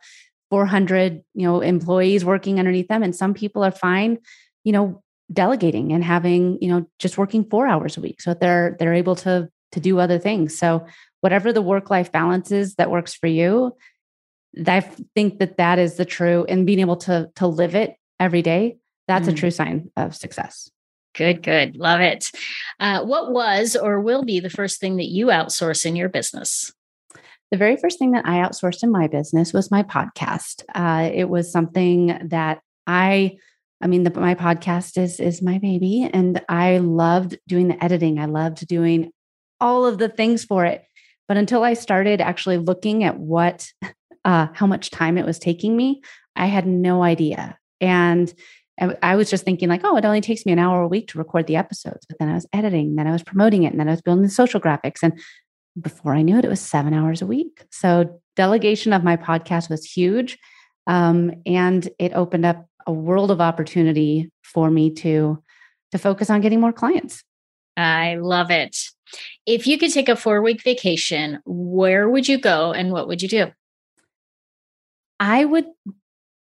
400, 0.50 1.24
you 1.36 1.48
know, 1.48 1.62
employees 1.62 2.26
working 2.26 2.58
underneath 2.60 2.88
them 2.88 3.04
and 3.04 3.16
some 3.16 3.34
people 3.36 3.64
are 3.64 3.72
fine, 3.72 4.18
you 4.64 4.72
know, 4.72 5.04
delegating 5.32 5.92
and 5.92 6.04
having, 6.04 6.58
you 6.62 6.70
know, 6.70 6.88
just 6.98 7.18
working 7.20 7.44
4 7.44 7.68
hours 7.68 7.98
a 7.98 8.02
week 8.02 8.22
so 8.22 8.34
they're 8.34 8.76
they're 8.80 8.96
able 8.96 9.16
to 9.18 9.50
to 9.74 9.80
do 9.80 10.00
other 10.00 10.18
things. 10.18 10.58
So 10.58 10.86
whatever 11.22 11.52
the 11.52 11.62
work 11.62 11.90
life 11.90 12.12
balance 12.12 12.52
is 12.52 12.76
that 12.76 12.92
works 12.92 13.14
for 13.14 13.28
you, 13.28 13.76
I 14.66 14.82
think 14.82 15.40
that 15.40 15.58
that 15.58 15.80
is 15.80 15.96
the 15.96 16.06
true 16.06 16.46
and 16.48 16.66
being 16.66 16.80
able 16.80 16.98
to 16.98 17.30
to 17.36 17.48
live 17.48 17.76
it 17.76 17.96
every 18.20 18.42
day, 18.42 18.78
that's 19.08 19.28
mm. 19.28 19.32
a 19.32 19.36
true 19.36 19.52
sign 19.52 19.92
of 19.96 20.16
success. 20.16 20.70
Good, 21.16 21.42
good. 21.42 21.76
Love 21.76 22.02
it. 22.02 22.32
Uh, 22.80 23.04
what 23.04 23.32
was 23.32 23.76
or 23.76 24.00
will 24.00 24.24
be 24.24 24.40
the 24.40 24.50
first 24.50 24.80
thing 24.80 24.98
that 24.98 25.08
you 25.08 25.28
outsource 25.28 25.86
in 25.86 25.96
your 25.96 26.10
business? 26.10 26.72
The 27.52 27.58
very 27.58 27.78
first 27.78 27.98
thing 27.98 28.12
that 28.12 28.28
I 28.28 28.38
outsourced 28.38 28.84
in 28.84 28.92
my 28.92 29.08
business 29.08 29.52
was 29.52 29.72
my 29.72 29.82
podcast. 29.82 30.64
Uh, 30.76 31.10
it 31.12 31.28
was 31.28 31.52
something 31.52 32.28
that 32.30 32.62
I, 32.86 33.38
I 33.82 33.88
mean, 33.88 34.04
the, 34.04 34.12
my 34.12 34.36
podcast 34.36 35.02
is 35.02 35.20
is 35.20 35.42
my 35.42 35.58
baby, 35.58 36.08
and 36.14 36.44
I 36.48 36.78
loved 36.78 37.40
doing 37.48 37.70
the 37.70 37.84
editing. 37.84 38.20
I 38.20 38.26
loved 38.26 38.68
doing 38.68 39.12
all 39.60 39.86
of 39.86 39.98
the 39.98 40.10
things 40.10 40.46
for 40.46 40.66
it. 40.66 40.86
But 41.30 41.38
until 41.38 41.64
I 41.64 41.76
started 41.76 42.20
actually 42.20 42.58
looking 42.58 43.06
at 43.06 43.18
what, 43.18 43.72
uh, 44.26 44.48
how 44.54 44.68
much 44.68 44.90
time 44.90 45.18
it 45.18 45.26
was 45.26 45.40
taking 45.40 45.78
me, 45.78 46.02
I 46.36 46.48
had 46.48 46.68
no 46.68 47.04
idea 47.04 47.58
And 47.82 48.34
I 49.02 49.16
was 49.16 49.30
just 49.30 49.44
thinking 49.44 49.68
like, 49.68 49.82
oh, 49.84 49.98
it 49.98 50.06
only 50.06 50.22
takes 50.22 50.46
me 50.46 50.54
an 50.54 50.60
hour 50.60 50.82
a 50.82 50.88
week 50.88 51.10
to 51.10 51.18
record 51.18 51.48
the 51.48 51.58
episodes. 51.58 52.06
But 52.08 52.18
then 52.18 52.30
I 52.30 52.34
was 52.34 52.48
editing, 52.54 52.96
then 52.96 53.08
I 53.08 53.12
was 53.12 53.24
promoting 53.24 53.64
it, 53.64 53.72
and 53.72 53.80
then 53.80 53.90
I 53.90 53.92
was 53.92 54.02
building 54.02 54.24
the 54.24 54.30
social 54.30 54.60
graphics. 54.60 55.00
And 55.04 55.20
before 55.80 56.14
I 56.14 56.22
knew 56.22 56.38
it, 56.38 56.46
it 56.46 56.50
was 56.50 56.62
seven 56.62 56.94
hours 56.94 57.22
a 57.22 57.28
week. 57.28 57.66
So 57.72 58.22
delegation 58.36 58.94
of 58.94 59.04
my 59.04 59.18
podcast 59.18 59.70
was 59.70 59.84
huge. 59.86 60.38
Um, 60.88 61.34
and 61.46 61.88
it 62.00 62.14
opened 62.14 62.46
up 62.46 62.66
a 62.88 62.92
world 62.92 63.32
of 63.32 63.42
opportunity 63.42 64.32
for 64.44 64.70
me 64.72 64.94
to 64.96 65.44
to 65.92 65.98
focus 65.98 66.30
on 66.30 66.42
getting 66.42 66.62
more 66.62 66.74
clients. 66.74 67.24
I 67.76 68.16
love 68.16 68.52
it. 68.52 68.78
If 69.46 69.68
you 69.68 69.78
could 69.78 69.92
take 69.92 70.10
a 70.10 70.16
four 70.16 70.42
week 70.42 70.64
vacation, 70.64 71.40
where 71.46 72.10
would 72.10 72.28
you 72.28 72.38
go 72.38 72.72
and 72.72 72.92
what 72.92 73.08
would 73.08 73.22
you 73.22 73.28
do? 73.28 73.52
I 75.20 75.46
would 75.46 75.66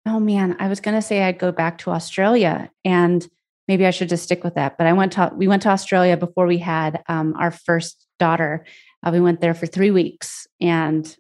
oh 0.08 0.20
man, 0.20 0.56
I 0.60 0.68
was 0.68 0.80
going 0.80 0.96
to 0.96 1.02
say 1.02 1.24
I'd 1.24 1.38
go 1.38 1.52
back 1.52 1.80
to 1.80 1.92
Australia 1.92 2.72
and 2.86 3.28
maybe 3.68 3.86
I 3.86 3.92
should 3.92 4.10
just 4.10 4.24
stick 4.24 4.44
with 4.44 4.56
that. 4.56 4.78
But 4.78 4.88
I 4.88 4.94
went 4.94 5.14
to, 5.14 5.32
we 5.36 5.48
went 5.48 5.64
to 5.64 5.70
Australia 5.70 6.16
before 6.16 6.48
we 6.48 6.58
had 6.58 7.04
um, 7.08 7.36
our 7.38 7.52
first 7.52 8.08
daughter. 8.18 8.66
Uh, 9.06 9.12
we 9.12 9.20
went 9.20 9.42
there 9.42 9.54
for 9.54 9.66
three 9.66 9.92
weeks 9.92 10.48
and 10.62 11.16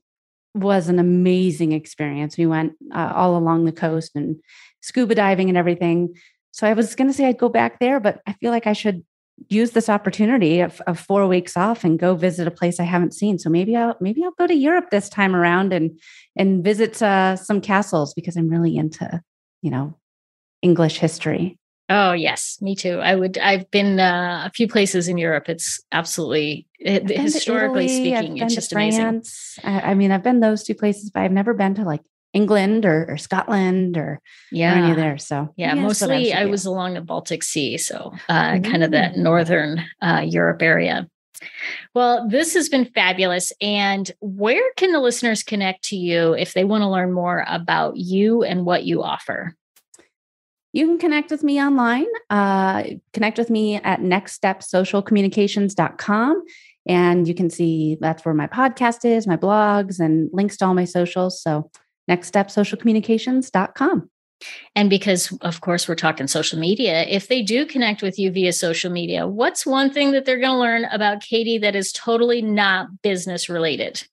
was 0.55 0.87
an 0.87 0.99
amazing 0.99 1.73
experience. 1.73 2.37
We 2.37 2.45
went 2.45 2.73
uh, 2.93 3.11
all 3.13 3.37
along 3.37 3.65
the 3.65 3.71
coast 3.71 4.15
and 4.15 4.37
scuba 4.81 5.15
diving 5.15 5.49
and 5.49 5.57
everything. 5.57 6.15
So 6.51 6.65
I 6.65 6.73
was 6.73 6.95
going 6.95 7.09
to 7.09 7.13
say 7.13 7.25
I'd 7.25 7.37
go 7.37 7.49
back 7.49 7.79
there, 7.79 7.99
but 7.99 8.21
I 8.25 8.33
feel 8.33 8.51
like 8.51 8.67
I 8.67 8.73
should 8.73 9.05
use 9.49 9.71
this 9.71 9.89
opportunity 9.89 10.61
of, 10.61 10.81
of, 10.87 10.99
four 10.99 11.27
weeks 11.27 11.55
off 11.55 11.83
and 11.83 11.99
go 11.99 12.15
visit 12.15 12.47
a 12.47 12.51
place 12.51 12.79
I 12.79 12.83
haven't 12.83 13.13
seen. 13.13 13.37
So 13.37 13.49
maybe 13.49 13.75
I'll 13.75 13.95
maybe 14.01 14.23
I'll 14.23 14.31
go 14.31 14.47
to 14.47 14.53
Europe 14.53 14.89
this 14.89 15.09
time 15.09 15.35
around 15.35 15.73
and 15.73 15.99
and 16.35 16.63
visit 16.63 17.01
uh, 17.01 17.35
some 17.35 17.61
castles 17.61 18.13
because 18.13 18.35
I'm 18.35 18.49
really 18.49 18.75
into 18.75 19.21
you 19.61 19.71
know 19.71 19.97
English 20.61 20.99
history. 20.99 21.57
Oh 21.89 22.11
yes, 22.11 22.57
me 22.61 22.75
too. 22.75 22.99
I 22.99 23.15
would. 23.15 23.37
I've 23.37 23.69
been 23.71 23.99
uh, 23.99 24.43
a 24.45 24.51
few 24.51 24.67
places 24.67 25.07
in 25.07 25.17
Europe. 25.17 25.47
It's 25.47 25.81
absolutely 25.91 26.67
historically 26.79 27.85
Italy, 27.85 27.87
speaking, 27.87 28.37
it's 28.37 28.55
just 28.55 28.73
amazing. 28.73 29.23
I, 29.63 29.91
I 29.91 29.93
mean, 29.93 30.11
I've 30.11 30.23
been 30.23 30.41
those 30.41 30.63
two 30.63 30.75
places, 30.75 31.11
but 31.11 31.23
I've 31.23 31.31
never 31.31 31.53
been 31.53 31.75
to 31.75 31.83
like 31.83 32.01
England 32.33 32.85
or, 32.85 33.05
or 33.09 33.17
Scotland 33.17 33.97
or 33.97 34.21
yeah, 34.51 34.73
or 34.73 34.85
any 34.85 34.95
there. 34.95 35.17
So 35.17 35.53
yeah, 35.55 35.73
mostly 35.73 36.33
I 36.33 36.45
was 36.45 36.65
along 36.65 36.95
the 36.95 37.01
Baltic 37.01 37.43
Sea, 37.43 37.77
so 37.77 38.13
uh, 38.29 38.59
kind 38.59 38.83
of 38.83 38.91
that 38.91 39.17
northern 39.17 39.83
uh, 40.01 40.23
Europe 40.25 40.61
area. 40.61 41.07
Well, 41.93 42.27
this 42.27 42.53
has 42.53 42.69
been 42.69 42.85
fabulous. 42.85 43.51
And 43.61 44.09
where 44.19 44.63
can 44.75 44.91
the 44.91 44.99
listeners 44.99 45.43
connect 45.43 45.83
to 45.85 45.95
you 45.95 46.33
if 46.33 46.53
they 46.53 46.63
want 46.63 46.83
to 46.83 46.89
learn 46.89 47.13
more 47.13 47.45
about 47.47 47.97
you 47.97 48.43
and 48.43 48.65
what 48.65 48.83
you 48.83 49.03
offer? 49.03 49.55
You 50.73 50.85
can 50.85 50.99
connect 50.99 51.31
with 51.31 51.43
me 51.43 51.61
online. 51.61 52.07
Uh, 52.29 52.83
connect 53.13 53.37
with 53.37 53.49
me 53.49 53.75
at 53.75 54.01
nextstepsocialcommunications.com. 54.01 56.43
And 56.89 57.27
you 57.27 57.33
can 57.33 57.49
see 57.49 57.97
that's 57.99 58.23
where 58.23 58.33
my 58.33 58.47
podcast 58.47 59.03
is, 59.03 59.27
my 59.27 59.35
blogs, 59.37 59.99
and 59.99 60.29
links 60.31 60.55
to 60.57 60.65
all 60.65 60.73
my 60.73 60.85
socials. 60.85 61.41
So 61.41 61.69
nextstepsocialcommunications.com. 62.09 64.09
And 64.75 64.89
because, 64.89 65.31
of 65.41 65.61
course, 65.61 65.87
we're 65.87 65.95
talking 65.95 66.27
social 66.27 66.59
media, 66.59 67.03
if 67.03 67.27
they 67.27 67.41
do 67.41 67.65
connect 67.65 68.03
with 68.03 68.19
you 68.19 68.31
via 68.31 68.53
social 68.53 68.91
media, 68.91 69.27
what's 69.27 69.65
one 69.65 69.91
thing 69.91 70.11
that 70.11 70.25
they're 70.25 70.39
going 70.39 70.51
to 70.51 70.59
learn 70.59 70.85
about 70.85 71.21
Katie 71.21 71.57
that 71.57 71.75
is 71.75 71.91
totally 71.91 72.41
not 72.41 73.01
business 73.01 73.49
related? 73.49 74.03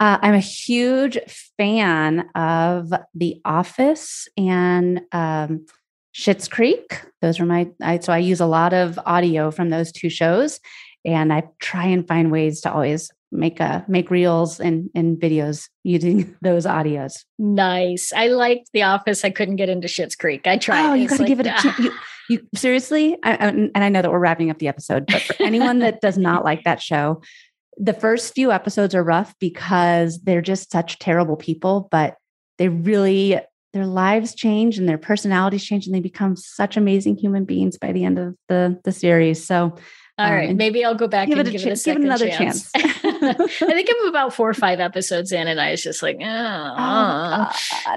Uh, 0.00 0.18
I'm 0.20 0.34
a 0.34 0.40
huge 0.40 1.18
fan 1.56 2.28
of 2.34 2.92
The 3.14 3.40
Office 3.44 4.26
and 4.36 5.02
um, 5.12 5.66
Schitt's 6.14 6.48
Creek. 6.48 7.00
Those 7.22 7.38
are 7.38 7.46
my, 7.46 7.70
I, 7.80 8.00
so 8.00 8.12
I 8.12 8.18
use 8.18 8.40
a 8.40 8.46
lot 8.46 8.72
of 8.72 8.98
audio 9.06 9.52
from 9.52 9.70
those 9.70 9.92
two 9.92 10.10
shows. 10.10 10.58
And 11.04 11.32
I 11.32 11.44
try 11.60 11.84
and 11.84 12.08
find 12.08 12.32
ways 12.32 12.60
to 12.62 12.72
always 12.72 13.12
make 13.34 13.60
a 13.60 13.84
make 13.88 14.10
reels 14.10 14.60
and 14.60 14.90
and 14.94 15.18
videos 15.18 15.68
using 15.82 16.36
those 16.42 16.64
audios. 16.64 17.24
Nice. 17.38 18.12
I 18.14 18.28
liked 18.28 18.70
The 18.72 18.82
Office. 18.82 19.24
I 19.24 19.30
couldn't 19.30 19.56
get 19.56 19.68
into 19.68 19.88
Schitt's 19.88 20.16
Creek. 20.16 20.46
I 20.46 20.56
tried. 20.56 20.90
Oh, 20.90 20.94
you 20.94 21.08
got 21.08 21.16
to 21.16 21.22
like, 21.22 21.28
give 21.28 21.40
it 21.40 21.46
a 21.46 21.54
chance. 21.54 21.78
You, 21.78 21.92
you 22.30 22.48
seriously? 22.54 23.16
I, 23.22 23.32
I, 23.32 23.48
and 23.48 23.70
I 23.76 23.88
know 23.88 24.02
that 24.02 24.10
we're 24.10 24.18
wrapping 24.18 24.50
up 24.50 24.58
the 24.58 24.68
episode, 24.68 25.06
but 25.06 25.22
for 25.22 25.36
anyone 25.40 25.80
that 25.80 26.00
does 26.00 26.16
not 26.16 26.44
like 26.44 26.64
that 26.64 26.80
show, 26.80 27.20
the 27.76 27.92
first 27.92 28.34
few 28.34 28.52
episodes 28.52 28.94
are 28.94 29.04
rough 29.04 29.34
because 29.40 30.20
they're 30.22 30.40
just 30.40 30.70
such 30.70 30.98
terrible 30.98 31.36
people, 31.36 31.88
but 31.90 32.16
they 32.58 32.68
really 32.68 33.40
their 33.72 33.86
lives 33.86 34.36
change 34.36 34.78
and 34.78 34.88
their 34.88 34.98
personalities 34.98 35.64
change 35.64 35.84
and 35.86 35.94
they 35.94 36.00
become 36.00 36.36
such 36.36 36.76
amazing 36.76 37.16
human 37.16 37.44
beings 37.44 37.76
by 37.76 37.90
the 37.90 38.04
end 38.04 38.18
of 38.18 38.36
the 38.48 38.80
the 38.84 38.92
series. 38.92 39.44
So 39.44 39.76
all 40.16 40.26
um, 40.26 40.32
right, 40.32 40.56
maybe 40.56 40.84
I'll 40.84 40.94
go 40.94 41.08
back 41.08 41.28
give 41.28 41.38
and 41.38 41.48
it 41.48 41.50
a 41.50 41.58
give, 41.58 41.62
ch- 41.62 41.66
it 41.66 41.84
give 41.84 41.96
it 41.96 42.04
another 42.04 42.28
chance. 42.28 42.70
chance. 42.70 43.00
I 43.28 43.72
think 43.72 43.88
I'm 43.90 44.08
about 44.08 44.34
four 44.34 44.48
or 44.48 44.54
five 44.54 44.80
episodes 44.80 45.32
in, 45.32 45.48
and 45.48 45.60
I 45.60 45.70
was 45.70 45.82
just 45.82 46.02
like, 46.02 46.18
oh, 46.20 46.74
oh 46.76 47.50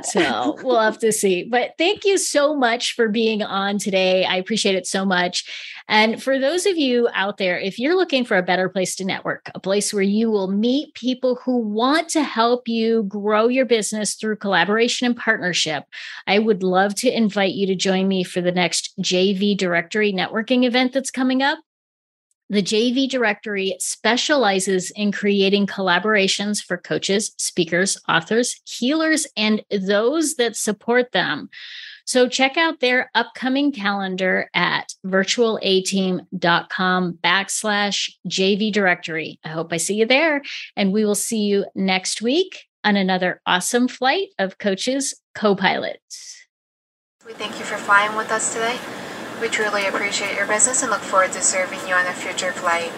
so 0.03 0.57
we'll 0.63 0.79
have 0.79 0.99
to 0.99 1.11
see. 1.11 1.43
But 1.43 1.71
thank 1.77 2.05
you 2.05 2.17
so 2.17 2.55
much 2.55 2.93
for 2.93 3.09
being 3.09 3.43
on 3.43 3.77
today. 3.77 4.25
I 4.25 4.35
appreciate 4.35 4.75
it 4.75 4.87
so 4.87 5.05
much. 5.05 5.45
And 5.89 6.21
for 6.21 6.37
those 6.37 6.65
of 6.65 6.77
you 6.77 7.07
out 7.13 7.37
there, 7.37 7.57
if 7.57 7.79
you're 7.79 7.95
looking 7.95 8.25
for 8.25 8.35
a 8.37 8.43
better 8.43 8.67
place 8.67 8.95
to 8.97 9.05
network, 9.05 9.49
a 9.55 9.59
place 9.59 9.93
where 9.93 10.03
you 10.03 10.29
will 10.29 10.49
meet 10.49 10.93
people 10.95 11.35
who 11.45 11.57
want 11.59 12.09
to 12.09 12.23
help 12.23 12.67
you 12.67 13.03
grow 13.03 13.47
your 13.47 13.65
business 13.65 14.15
through 14.15 14.35
collaboration 14.37 15.07
and 15.07 15.15
partnership, 15.15 15.85
I 16.25 16.39
would 16.39 16.61
love 16.61 16.95
to 16.95 17.15
invite 17.15 17.53
you 17.53 17.67
to 17.67 17.75
join 17.75 18.07
me 18.07 18.23
for 18.23 18.41
the 18.41 18.51
next 18.51 18.93
JV 19.01 19.55
Directory 19.55 20.11
networking 20.11 20.65
event 20.65 20.91
that's 20.91 21.11
coming 21.11 21.41
up. 21.41 21.59
The 22.49 22.63
JV 22.63 23.09
directory 23.09 23.75
specializes 23.79 24.89
in 24.91 25.11
creating 25.11 25.67
collaborations 25.67 26.63
for 26.63 26.77
coaches, 26.77 27.33
speakers, 27.37 27.99
authors, 28.07 28.61
healers, 28.65 29.27
and 29.35 29.65
those 29.69 30.35
that 30.35 30.55
support 30.55 31.11
them. 31.11 31.49
So 32.05 32.29
check 32.29 32.55
out 32.55 32.79
their 32.79 33.11
upcoming 33.13 33.73
calendar 33.73 34.49
at 34.53 34.93
virtualateam.com 35.05 37.19
backslash 37.21 38.11
JV 38.29 38.71
directory. 38.71 39.41
I 39.43 39.49
hope 39.49 39.73
I 39.73 39.77
see 39.77 39.95
you 39.95 40.05
there. 40.05 40.41
And 40.77 40.93
we 40.93 41.03
will 41.03 41.15
see 41.15 41.41
you 41.41 41.65
next 41.75 42.21
week 42.21 42.63
on 42.85 42.95
another 42.95 43.41
awesome 43.45 43.89
flight 43.89 44.29
of 44.39 44.57
coaches 44.57 45.19
co-pilots. 45.35 46.45
We 47.25 47.33
thank 47.33 47.59
you 47.59 47.65
for 47.65 47.75
flying 47.75 48.15
with 48.15 48.31
us 48.31 48.53
today. 48.53 48.79
We 49.39 49.49
truly 49.49 49.85
appreciate 49.85 50.35
your 50.35 50.47
business 50.47 50.81
and 50.81 50.89
look 50.89 51.01
forward 51.01 51.31
to 51.33 51.43
serving 51.43 51.87
you 51.87 51.93
on 51.93 52.07
a 52.07 52.13
future 52.13 52.51
flight. 52.51 52.91